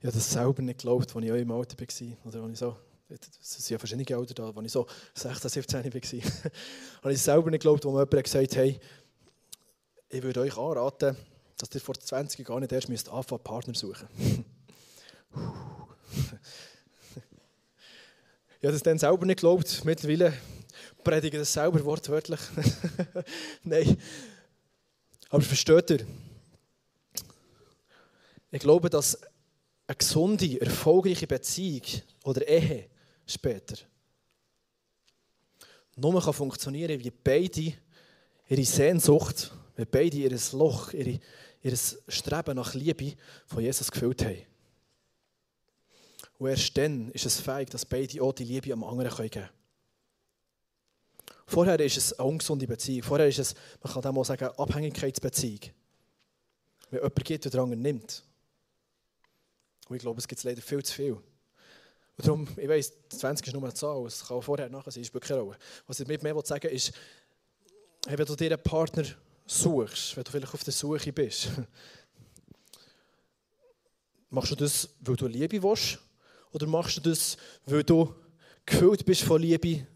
ich 0.00 0.04
habe 0.04 0.14
das 0.14 0.30
selber 0.30 0.62
nicht 0.62 0.78
geglaubt, 0.78 1.14
als 1.14 1.24
ich 1.24 1.32
auch 1.32 1.36
im 1.36 1.50
Alter 1.50 1.76
war. 1.76 2.26
Oder 2.26 2.48
ich 2.48 2.58
so, 2.58 2.76
es 3.08 3.52
sind 3.52 3.70
ja 3.70 3.78
verschiedene 3.78 4.16
Alter 4.16 4.34
da, 4.34 4.50
als 4.50 4.66
ich 4.66 4.72
so 4.72 4.86
16, 5.14 5.50
17 5.50 5.84
war. 5.84 6.52
habe 7.02 7.12
ich 7.12 7.20
selber 7.20 7.50
nicht 7.50 7.60
geglaubt, 7.60 7.84
als 7.84 7.92
mir 7.92 8.00
jemand 8.00 8.24
gesagt 8.24 8.50
hat, 8.50 8.56
hey, 8.56 8.80
ich 10.08 10.22
würde 10.22 10.40
euch 10.40 10.56
anraten, 10.56 11.16
dass 11.58 11.74
ihr 11.74 11.80
vor 11.80 11.94
20 11.94 12.46
gar 12.46 12.60
nicht 12.60 12.72
erst 12.72 12.88
müsst 12.88 13.08
anfangen, 13.08 13.42
Partner 13.42 13.74
suchen. 13.74 14.08
Ich 18.60 18.64
habe 18.64 18.72
das 18.72 18.82
dann 18.82 18.98
selber 18.98 19.26
nicht 19.26 19.36
geglaubt. 19.36 19.84
Mittlerweile 19.84 20.32
predige 21.04 21.36
ich 21.36 21.42
das 21.42 21.52
selber 21.52 21.84
wortwörtlich. 21.84 22.40
Nein. 23.62 23.96
Aber 25.28 25.42
versteht 25.42 25.90
ihr? 25.90 26.06
Ich 28.50 28.60
glaube, 28.60 28.88
dass 28.88 29.18
eine 29.86 29.96
gesunde, 29.96 30.60
erfolgreiche 30.60 31.26
Beziehung 31.26 31.82
oder 32.24 32.46
Ehe 32.48 32.88
später 33.26 33.76
nur 35.98 36.22
kann 36.22 36.32
funktionieren, 36.32 37.02
wie 37.02 37.10
beide 37.10 37.74
ihre 38.48 38.64
Sehnsucht, 38.64 39.52
wie 39.76 39.84
beide 39.84 40.16
ihr 40.16 40.38
Loch, 40.52 40.92
ihre, 40.92 41.18
ihr 41.62 41.76
Streben 41.76 42.56
nach 42.56 42.74
Liebe 42.74 43.14
von 43.46 43.62
Jesus 43.62 43.90
gefüllt 43.90 44.24
haben. 44.24 44.46
Und 46.38 46.50
erst 46.50 46.76
dann 46.78 47.10
ist 47.10 47.26
es 47.26 47.40
fähig, 47.40 47.70
dass 47.70 47.84
beide 47.84 48.22
auch 48.22 48.32
die 48.32 48.44
Liebe 48.44 48.72
am 48.72 48.84
anderen 48.84 49.14
geben 49.14 49.30
können. 49.30 49.48
Vorher 51.46 51.80
ist 51.80 51.96
es 51.96 52.12
eine 52.18 52.28
ungesunde 52.28 52.66
Beziehung. 52.66 53.02
Vorher 53.02 53.26
ist 53.26 53.38
es, 53.38 53.54
man 53.82 53.92
kann 53.92 54.16
auch 54.16 54.24
sagen, 54.24 54.44
eine 54.44 54.58
Abhängigkeitsbeziehung. 54.58 55.60
Wenn 56.90 57.00
jemand 57.00 57.24
geht 57.24 57.44
und 57.44 57.54
der 57.54 57.60
andere 57.62 57.80
nimmt. 57.80 58.22
Und 59.88 59.96
ich 59.96 60.02
glaube, 60.02 60.18
es 60.18 60.28
gibt 60.28 60.44
leider 60.44 60.60
viel 60.60 60.82
zu 60.82 60.94
viel. 60.94 61.12
Und 61.14 62.26
darum, 62.26 62.48
ich 62.56 62.68
weiss, 62.68 62.92
20 63.08 63.46
ist 63.46 63.52
nur 63.54 63.62
eine 63.62 63.74
Zahl, 63.74 64.04
es 64.06 64.26
kann 64.26 64.36
auch 64.36 64.42
vorher 64.42 64.68
nachher 64.68 64.90
sein, 64.90 65.04
keine 65.20 65.40
Rolle. 65.40 65.58
Was 65.86 66.00
ich 66.00 66.06
mit 66.06 66.22
mir 66.22 66.38
sagen 66.44 66.64
will, 66.64 66.72
ist, 66.72 66.92
wenn 68.06 68.26
du 68.26 68.36
dir 68.36 68.52
einen 68.52 68.62
Partner 68.62 69.04
suchst, 69.50 70.16
wenn 70.16 70.24
du 70.24 70.30
vielleicht 70.30 70.54
auf 70.54 70.64
der 70.64 70.72
Suche 70.72 71.12
bist, 71.12 71.48
machst 74.30 74.52
du 74.52 74.56
das, 74.56 74.88
weil 75.00 75.16
du 75.16 75.26
Liebe 75.26 75.62
willst? 75.62 75.98
Oder 76.52 76.66
machst 76.66 76.98
du 76.98 77.00
das, 77.00 77.36
weil 77.66 77.82
du 77.82 78.14
gefüllt 78.64 79.04
bist 79.04 79.22
von 79.22 79.40
Liebe 79.40 79.86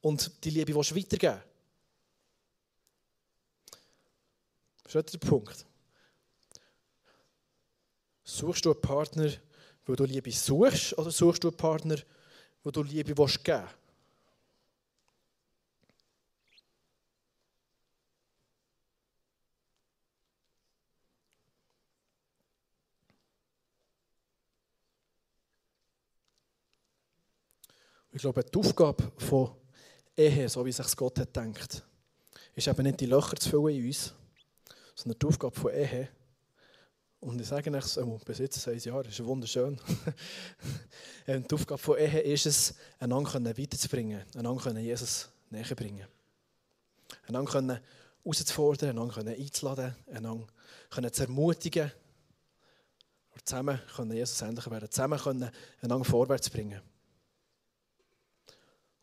und 0.00 0.44
die 0.44 0.50
Liebe 0.50 0.74
willst 0.74 0.94
weitergeben 0.94 1.42
Das 4.84 4.94
ist 4.94 5.14
der 5.14 5.18
Punkt. 5.18 5.66
Suchst 8.22 8.64
du 8.64 8.72
einen 8.72 8.80
Partner, 8.80 9.30
weil 9.84 9.96
du 9.96 10.04
Liebe 10.04 10.32
suchst, 10.32 10.96
oder 10.96 11.10
suchst 11.10 11.44
du 11.44 11.48
einen 11.48 11.56
Partner, 11.56 11.96
wo 12.62 12.70
du 12.70 12.82
Liebe 12.82 13.16
willst 13.16 13.44
geben 13.44 13.66
Ich 28.16 28.22
glaube, 28.22 28.42
die 28.42 28.58
Aufgabe 28.58 29.12
von 29.18 29.50
Ehe, 30.16 30.48
so 30.48 30.64
wie 30.64 30.72
sich 30.72 30.96
Gott 30.96 31.18
hat 31.18 31.34
gedacht, 31.34 31.84
ist 32.54 32.66
eben 32.66 32.82
nicht 32.82 33.00
die 33.00 33.04
Löcher 33.04 33.36
zu 33.36 33.50
füllen 33.50 33.76
in 33.76 33.88
uns, 33.88 34.14
sondern 34.94 35.18
die 35.18 35.26
Aufgabe 35.26 35.54
von 35.54 35.70
Ehe. 35.70 36.08
Und 37.20 37.38
ich 37.38 37.46
sage 37.46 37.70
euch, 37.70 37.98
oh, 37.98 38.18
bis 38.24 38.38
jetzt 38.38 38.64
Jahr, 38.86 39.02
das 39.02 39.12
ist 39.12 39.22
wunderschön. 39.22 39.78
die 41.26 41.54
Aufgabe 41.54 41.76
von 41.76 41.98
Ehe 41.98 42.20
ist 42.20 42.46
es, 42.46 42.74
einander 42.98 43.34
weiterzubringen, 43.34 44.24
einander 44.34 44.78
Jesus 44.78 45.28
näher 45.50 45.74
bringen. 45.76 46.06
Einander 47.28 47.82
herauszufordern, 48.24 48.98
einander 48.98 49.30
einzuladen, 49.30 49.94
einander 50.10 51.12
zu 51.12 51.22
ermutigen, 51.22 51.92
und 53.34 53.46
zusammen 53.46 53.78
können 53.94 54.12
Jesus 54.12 54.40
ähnlicher 54.40 54.70
werden, 54.70 54.90
zusammen 54.90 55.50
einander 55.82 56.04
vorwärts 56.06 56.48
bringen. 56.48 56.80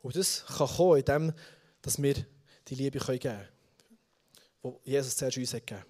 Und 0.04 0.16
das 0.18 0.46
kann 0.46 0.68
kommen, 0.68 1.00
indem 1.00 1.34
dass 1.82 2.02
wir 2.02 2.14
die 2.68 2.76
Liebe 2.76 3.00
geben 3.00 3.20
können, 3.20 3.48
die 4.86 4.92
Jesus 4.92 5.18
zuerst 5.18 5.38
uns 5.38 5.54
hat 5.54 5.66
gegeben 5.66 5.86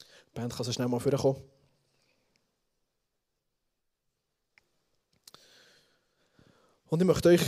Die 0.00 0.34
Band 0.34 0.54
kann 0.54 0.64
so 0.64 0.72
schnell 0.72 0.88
mal 0.88 1.00
vorkommen. 1.00 1.42
Und 6.86 7.00
ich 7.00 7.06
möchte 7.06 7.28
euch 7.28 7.42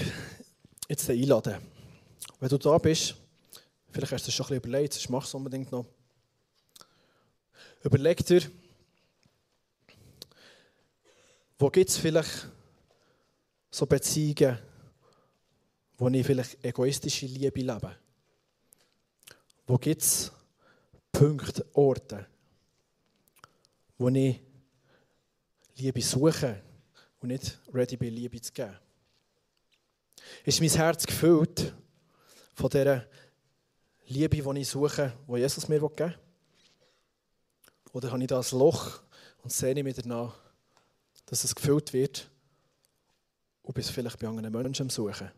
jetzt 0.88 1.08
einladen. 1.08 1.56
Wenn 2.40 2.48
du 2.48 2.58
da 2.58 2.78
bist, 2.78 3.14
vielleicht 3.92 4.12
hast 4.12 4.26
du 4.26 4.30
es 4.30 4.34
schon 4.34 4.46
ein 4.46 4.60
bisschen 4.60 4.70
überlegt, 4.70 4.92
sonst 4.94 5.08
mach 5.08 5.24
es 5.24 5.34
unbedingt 5.34 5.70
noch. 5.70 5.86
Überleg 7.82 8.24
dir, 8.26 8.50
wo 11.58 11.70
gibt 11.70 11.90
es 11.90 11.96
vielleicht 11.96 12.48
so 13.74 13.86
Beziehungen, 13.86 14.56
wo 15.98 16.06
ich 16.08 16.24
vielleicht 16.24 16.64
egoistische 16.64 17.26
Liebe 17.26 17.60
lebe? 17.60 17.96
Wo 19.66 19.76
gibt 19.78 20.00
es 20.00 20.30
Punkte, 21.10 21.66
Orte, 21.72 22.24
wo 23.98 24.08
ich 24.10 24.40
Liebe 25.74 26.00
suche 26.02 26.62
und 27.18 27.30
nicht 27.30 27.58
ready 27.72 27.96
bin, 27.96 28.14
Liebe 28.14 28.40
zu 28.40 28.52
geben? 28.52 28.78
Ist 30.44 30.60
mein 30.60 30.70
Herz 30.70 31.04
gefüllt 31.04 31.74
von 32.54 32.70
dieser 32.70 33.04
Liebe, 34.06 34.36
die 34.36 34.60
ich 34.60 34.68
suche, 34.68 35.18
die 35.26 35.38
Jesus 35.38 35.66
mir 35.66 35.80
geben 35.80 35.98
will? 35.98 36.18
Oder 37.92 38.12
habe 38.12 38.22
ich 38.22 38.28
da 38.28 38.38
ein 38.38 38.58
Loch 38.58 39.02
und 39.42 39.52
sehne 39.52 39.82
mich 39.82 39.96
danach, 39.96 40.32
dass 41.26 41.42
es 41.42 41.56
gefüllt 41.56 41.92
wird 41.92 42.30
und 43.64 43.74
bis 43.74 43.90
vielleicht 43.90 44.18
bei 44.18 44.28
anderen 44.28 44.52
Menschen 44.52 44.90
suchen? 44.90 45.30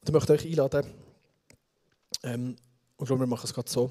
Und 0.00 0.08
ich 0.08 0.12
möchte 0.12 0.32
euch 0.32 0.44
einladen, 0.44 0.86
ähm, 2.22 2.56
ich 2.98 3.06
glaube, 3.06 3.22
wir 3.22 3.26
machen 3.26 3.44
es 3.44 3.54
gerade 3.54 3.70
so, 3.70 3.90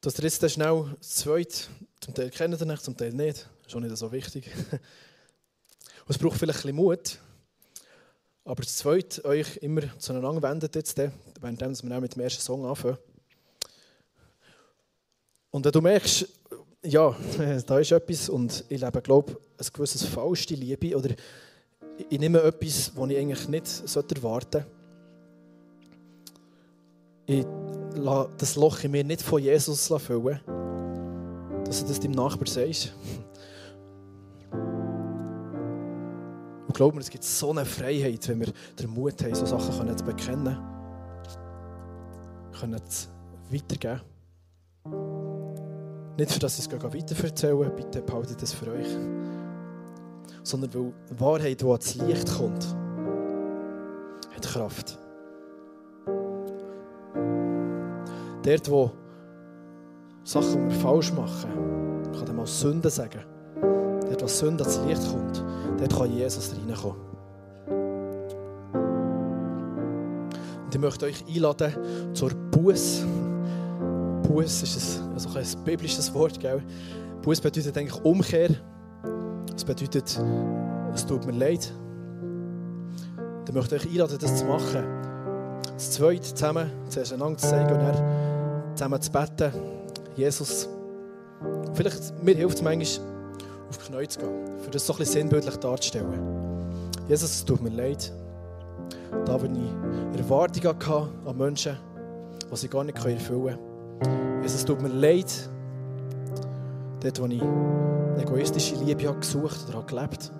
dass 0.00 0.18
ihr 0.18 0.24
jetzt 0.24 0.50
schnell 0.50 0.94
das 0.98 1.16
Zweite, 1.16 1.68
zum 2.00 2.14
Teil 2.14 2.30
kennt 2.30 2.60
ihr 2.60 2.66
nicht, 2.66 2.82
zum 2.82 2.96
Teil 2.96 3.12
nicht, 3.12 3.48
ist 3.66 3.74
auch 3.74 3.80
nicht 3.80 3.96
so 3.96 4.12
wichtig. 4.12 4.50
Und 4.70 6.10
es 6.10 6.18
braucht 6.18 6.38
vielleicht 6.38 6.58
ein 6.58 6.62
bisschen 6.62 6.76
Mut, 6.76 7.18
aber 8.44 8.62
das 8.62 8.76
Zweite 8.76 9.24
euch 9.24 9.56
immer 9.58 9.98
zueinander 9.98 10.42
wendet, 10.42 10.74
jetzt, 10.74 10.98
während 10.98 11.60
wir 11.60 11.96
auch 11.96 12.00
mit 12.00 12.14
dem 12.14 12.22
ersten 12.22 12.42
Song 12.42 12.66
anfangen. 12.66 12.98
Und 15.54 15.64
wenn 15.64 15.70
du 15.70 15.80
merkst, 15.80 16.28
ja, 16.82 17.14
da 17.66 17.78
ist 17.78 17.92
etwas 17.92 18.28
und 18.28 18.64
ich 18.68 18.80
lebe, 18.80 19.00
glaube 19.00 19.30
ich, 19.30 19.68
ein 19.68 19.72
gewisses 19.72 20.02
falsche 20.02 20.54
Liebe 20.54 20.96
oder 20.96 21.10
ich 22.10 22.18
nehme 22.18 22.42
etwas, 22.42 22.90
das 22.92 23.08
ich 23.08 23.16
eigentlich 23.16 23.48
nicht 23.48 23.82
erwarten 23.94 24.64
sollte. 24.64 24.66
Ich 27.26 27.46
lasse 27.94 28.30
das 28.36 28.56
Loch 28.56 28.82
in 28.82 28.90
mir 28.90 29.04
nicht 29.04 29.22
von 29.22 29.40
Jesus 29.40 29.86
füllen, 29.86 30.40
dass 31.64 31.82
du 31.82 31.86
das 31.86 32.00
deinem 32.00 32.16
Nachbarn 32.16 32.46
sagst. 32.46 32.92
Und 36.66 36.74
glaub 36.74 36.94
mir, 36.94 37.00
es 37.00 37.10
gibt 37.10 37.22
so 37.22 37.50
eine 37.50 37.64
Freiheit, 37.64 38.26
wenn 38.26 38.40
wir 38.40 38.52
den 38.76 38.90
Mut 38.90 39.22
haben, 39.22 39.36
so 39.36 39.46
Sachen 39.46 39.96
zu 39.96 40.04
bekennen, 40.04 40.58
können 42.58 42.80
zu 42.88 43.06
weitergeben. 43.52 44.00
Nicht 46.16 46.30
für 46.30 46.38
das 46.38 46.58
ich 46.58 46.72
es 46.72 46.82
weiter 46.82 47.24
erzählen, 47.24 47.72
bitte 47.74 48.02
behaltet 48.02 48.40
das 48.40 48.52
für 48.52 48.70
euch. 48.70 48.86
Sondern 50.42 50.72
weil 50.74 50.92
Wahrheit, 51.18 51.60
die 51.60 51.64
ans 51.64 51.94
Licht 51.96 52.32
kommt, 52.36 52.64
hat 54.34 54.42
Kraft. 54.42 54.98
Dort, 58.44 58.70
wo 58.70 58.90
Sachen, 60.22 60.68
wir 60.68 60.76
falsch 60.76 61.12
machen, 61.12 62.02
man 62.02 62.12
kann 62.12 62.26
dem 62.26 62.36
mal 62.36 62.46
Sünde 62.46 62.90
sagen. 62.90 63.20
Dort, 63.60 64.22
wo 64.22 64.26
Sünde 64.26 64.64
ans 64.64 64.80
Licht 64.86 65.02
kommt, 65.10 65.42
dort 65.78 65.96
kann 65.96 66.12
Jesus 66.12 66.54
reinkommen. 66.54 66.96
Und 70.64 70.74
ich 70.74 70.80
möchte 70.80 71.06
euch 71.06 71.24
einladen 71.26 71.72
zur 72.14 72.30
Buß. 72.30 73.04
Buß 74.22 74.62
ist 74.62 75.00
ein, 75.00 75.03
also 75.14 75.38
ein 75.38 75.64
biblisches 75.64 76.12
Wort. 76.12 76.38
Gell? 76.40 76.62
Buß 77.22 77.40
bedeutet 77.40 77.76
eigentlich 77.78 78.04
Umkehr. 78.04 78.50
Es 79.54 79.64
bedeutet, 79.64 80.20
es 80.92 81.06
tut 81.06 81.24
mir 81.26 81.32
leid. 81.32 81.72
Ich 83.46 83.54
möchte 83.54 83.76
euch 83.76 83.86
einladen, 83.86 84.18
das 84.20 84.38
zu 84.38 84.44
machen. 84.44 84.84
Das 85.74 85.92
Zweite 85.92 86.22
zusammen, 86.22 86.70
zuerst 86.88 87.12
einander 87.12 87.38
zu 87.38 87.48
zeigen 87.48 87.72
und 87.72 87.80
dann 87.80 88.74
zusammen 88.74 89.00
zu 89.00 89.10
beten. 89.10 89.52
Jesus, 90.16 90.68
vielleicht 91.72 92.22
mir 92.22 92.34
hilft 92.34 92.58
es 92.58 92.62
manchmal, 92.62 93.06
auf 93.68 93.78
die 93.78 93.92
Knie 93.92 94.08
zu 94.08 94.18
gehen, 94.20 94.30
für 94.60 94.70
das 94.70 94.86
so 94.86 94.92
ein 94.92 94.98
bisschen 94.98 95.22
sinnbildlich 95.22 95.56
darzustellen. 95.56 96.20
Jesus, 97.08 97.30
es 97.30 97.44
tut 97.44 97.62
mir 97.62 97.70
leid. 97.70 98.12
Da, 99.26 99.40
wo 99.40 99.46
ich 99.46 100.20
Erwartungen 100.20 100.68
hatte 100.68 101.08
an 101.26 101.36
Menschen, 101.36 101.76
die 102.50 102.56
sie 102.56 102.68
gar 102.68 102.84
nicht 102.84 102.96
erfüllen 102.96 103.18
können. 103.26 103.73
Jesus, 104.42 104.58
es 104.58 104.64
tut 104.64 104.80
mir 104.82 104.88
leid, 104.88 105.50
dort, 107.00 107.20
wo 107.20 107.26
ich 107.26 107.42
egoistische 108.22 108.76
Liebe 108.76 109.08
habe 109.08 109.18
gesucht 109.18 109.58
oder 109.68 109.78
habe 109.78 109.86
gelebt 109.86 110.32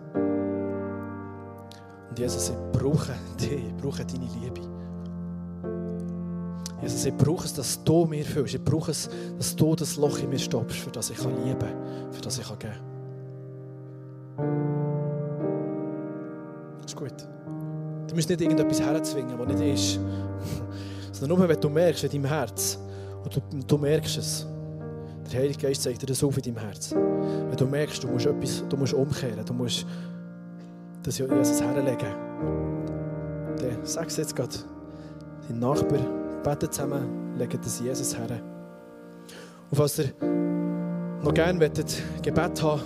Und 2.10 2.18
Jesus, 2.18 2.50
ich 2.50 2.56
brauche 2.78 3.12
dich, 3.40 3.52
ich 3.52 3.76
brauche 3.76 4.04
deine 4.04 4.26
Liebe. 4.40 4.60
Jesus, 6.82 7.04
ich 7.06 7.14
brauche 7.16 7.44
es, 7.46 7.54
dass 7.54 7.82
du 7.82 8.04
mir 8.04 8.24
fühlst. 8.24 8.54
Ich 8.54 8.62
brauche 8.62 8.90
es, 8.90 9.08
dass 9.38 9.56
du 9.56 9.74
das 9.74 9.96
Loch 9.96 10.18
in 10.18 10.28
mir 10.28 10.38
stoppst, 10.38 10.78
für 10.78 10.90
das 10.90 11.10
ich 11.10 11.18
lieben 11.18 11.58
kann, 11.58 12.12
für 12.12 12.20
das 12.20 12.38
ich 12.38 12.46
geben 12.46 12.58
kann. 12.58 12.94
Ist 16.84 16.94
gut. 16.94 17.14
Du 18.06 18.14
musst 18.14 18.28
nicht 18.28 18.40
irgendetwas 18.40 18.80
herzwingen, 18.80 19.38
was 19.38 19.48
nicht 19.48 19.74
ist. 19.74 20.00
Sondern 21.12 21.38
nur, 21.38 21.48
wenn 21.48 21.60
du 21.60 21.70
merkst 21.70 22.04
in 22.04 22.10
deinem 22.10 22.26
Herz, 22.26 22.78
und 23.24 23.36
du, 23.36 23.40
du 23.66 23.78
merkst 23.78 24.18
es, 24.18 24.46
der 25.32 25.40
Heilige 25.40 25.66
Geist 25.66 25.82
zeigt 25.82 26.02
dir 26.02 26.06
das 26.06 26.22
auf 26.22 26.36
in 26.36 26.42
deinem 26.42 26.58
Herz. 26.58 26.92
Wenn 26.92 27.56
du 27.56 27.66
merkst, 27.66 28.04
du 28.04 28.08
musst 28.08 28.26
etwas, 28.26 28.64
du 28.68 28.76
musst 28.76 28.94
umkehren, 28.94 29.44
du 29.44 29.54
musst 29.54 29.86
das 31.02 31.18
Jesus 31.18 31.60
herlegen, 31.60 32.14
dann 33.58 33.78
sag 33.84 34.08
es 34.08 34.16
jetzt 34.16 34.36
gerade 34.36 34.54
deinem 35.48 35.60
Nachbar, 35.60 36.00
beten 36.42 36.70
zusammen, 36.70 37.36
legen 37.38 37.58
das 37.62 37.80
Jesus 37.80 38.16
her. 38.16 38.40
Und 39.70 39.76
falls 39.76 39.98
ihr 39.98 40.12
noch 41.22 41.32
gerne 41.32 41.60
wollt, 41.60 42.02
Gebet 42.22 42.62
haben 42.62 42.80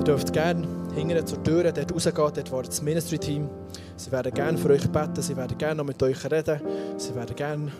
ihr 0.00 0.04
dürft 0.04 0.32
gerne 0.32 0.66
hingern 0.94 1.26
zur 1.26 1.42
Tür, 1.42 1.70
dort 1.72 1.92
rausgehen, 1.92 2.14
dort 2.16 2.52
war 2.52 2.62
das 2.62 2.82
Ministry-Team. 2.82 3.48
Sie 3.96 4.12
werden 4.12 4.32
gerne 4.32 4.56
für 4.56 4.70
euch 4.70 4.88
beten, 4.90 5.20
sie 5.20 5.36
werden 5.36 5.58
gerne 5.58 5.76
noch 5.76 5.84
mit 5.84 6.02
euch 6.02 6.24
reden, 6.30 6.60
sie 6.96 7.14
werden 7.14 7.36
gerne 7.36 7.72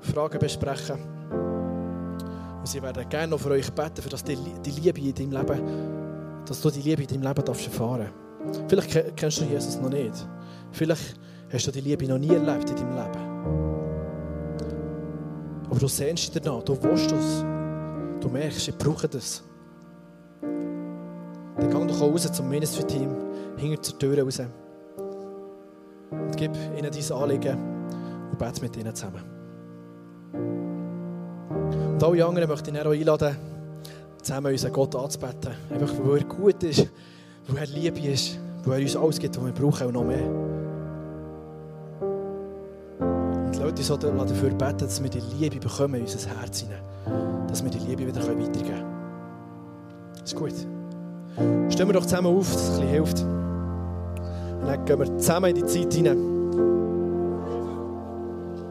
Fragen 0.00 0.38
besprechen. 0.38 0.98
Und 2.58 2.66
sie 2.66 2.82
werden 2.82 3.08
gerne 3.08 3.28
noch 3.28 3.40
für 3.40 3.50
euch 3.50 3.70
beten, 3.72 4.02
für 4.02 4.08
dass 4.08 4.24
die, 4.24 4.36
die 4.36 4.70
Liebe 4.70 5.00
in 5.00 5.14
deinem 5.14 5.32
Leben, 5.32 6.42
dass 6.44 6.60
du 6.60 6.70
die 6.70 6.82
Liebe 6.82 7.02
in 7.02 7.08
deinem 7.08 7.22
Leben 7.22 7.44
darfst 7.44 7.66
erfahren 7.66 8.08
Vielleicht 8.68 9.16
kennst 9.16 9.40
du 9.40 9.44
Jesus 9.44 9.80
noch 9.80 9.90
nicht. 9.90 10.26
Vielleicht 10.72 11.16
hast 11.52 11.66
du 11.66 11.70
die 11.72 11.80
Liebe 11.80 12.06
noch 12.06 12.18
nie 12.18 12.34
erlebt 12.34 12.70
in 12.70 12.76
deinem 12.76 12.96
Leben. 12.96 13.38
Aber 15.70 15.78
du 15.78 15.88
sehnst 15.88 16.34
dich 16.34 16.42
danach, 16.42 16.62
du 16.62 16.82
willst 16.82 17.12
es. 17.12 17.44
Du 18.20 18.28
merkst, 18.28 18.68
ich 18.68 18.76
brauche 18.76 19.08
das. 19.08 19.42
Dann 20.40 21.70
geh 21.70 21.86
doch 21.86 22.00
raus 22.00 22.32
zum 22.32 22.48
Ministry-Team, 22.48 23.10
hinter 23.56 23.82
zur 23.82 23.98
Tür 23.98 24.22
raus. 24.22 24.40
Und 26.10 26.36
gib 26.36 26.52
ihnen 26.76 26.90
dein 26.90 27.12
Anliegen 27.12 27.58
und 28.30 28.38
bete 28.38 28.62
mit 28.62 28.76
ihnen 28.76 28.94
zusammen. 28.94 29.37
Und 31.98 32.04
alle 32.04 32.24
anderen 32.24 32.48
möchte 32.48 32.70
ich 32.70 32.80
auch 32.80 32.92
einladen, 32.92 33.36
zusammen 34.22 34.52
unseren 34.52 34.72
Gott 34.72 34.94
anzubeten. 34.94 35.50
Einfach, 35.68 35.92
weil 36.04 36.18
er 36.18 36.24
gut 36.26 36.62
ist, 36.62 36.86
weil 37.48 37.58
er 37.58 37.66
Liebe 37.66 37.98
ist, 37.98 38.38
weil 38.64 38.78
er 38.78 38.84
uns 38.84 38.94
alles 38.94 39.18
gibt, 39.18 39.36
was 39.36 39.44
wir 39.44 39.52
brauchen 39.52 39.88
und 39.88 39.94
noch 39.94 40.04
mehr. 40.04 40.22
Leute 43.60 43.82
so 43.82 43.96
dafür 43.96 44.50
beten, 44.50 44.78
dass 44.78 45.02
wir 45.02 45.10
die 45.10 45.22
Liebe 45.40 45.58
bekommen 45.58 45.96
in 45.96 46.02
unser 46.02 46.30
Herz 46.40 46.60
hinein. 46.60 46.78
Dass 47.48 47.64
wir 47.64 47.70
die 47.72 47.80
Liebe 47.80 48.06
wieder 48.06 48.20
weitergeben 48.20 48.52
können. 48.52 50.22
Ist 50.22 50.36
gut. 50.36 50.54
Stehen 51.68 51.88
wir 51.88 51.94
doch 51.94 52.06
zusammen 52.06 52.28
auf, 52.28 52.52
dass 52.52 52.62
es 52.62 52.68
ein 52.68 52.74
bisschen 52.74 52.88
hilft. 52.90 53.22
Und 54.60 54.68
dann 54.68 54.84
gehen 54.84 55.00
wir 55.00 55.18
zusammen 55.18 55.56
in 55.56 55.56
die 55.56 55.66
Zeit 55.66 55.92
hinein. 55.92 56.37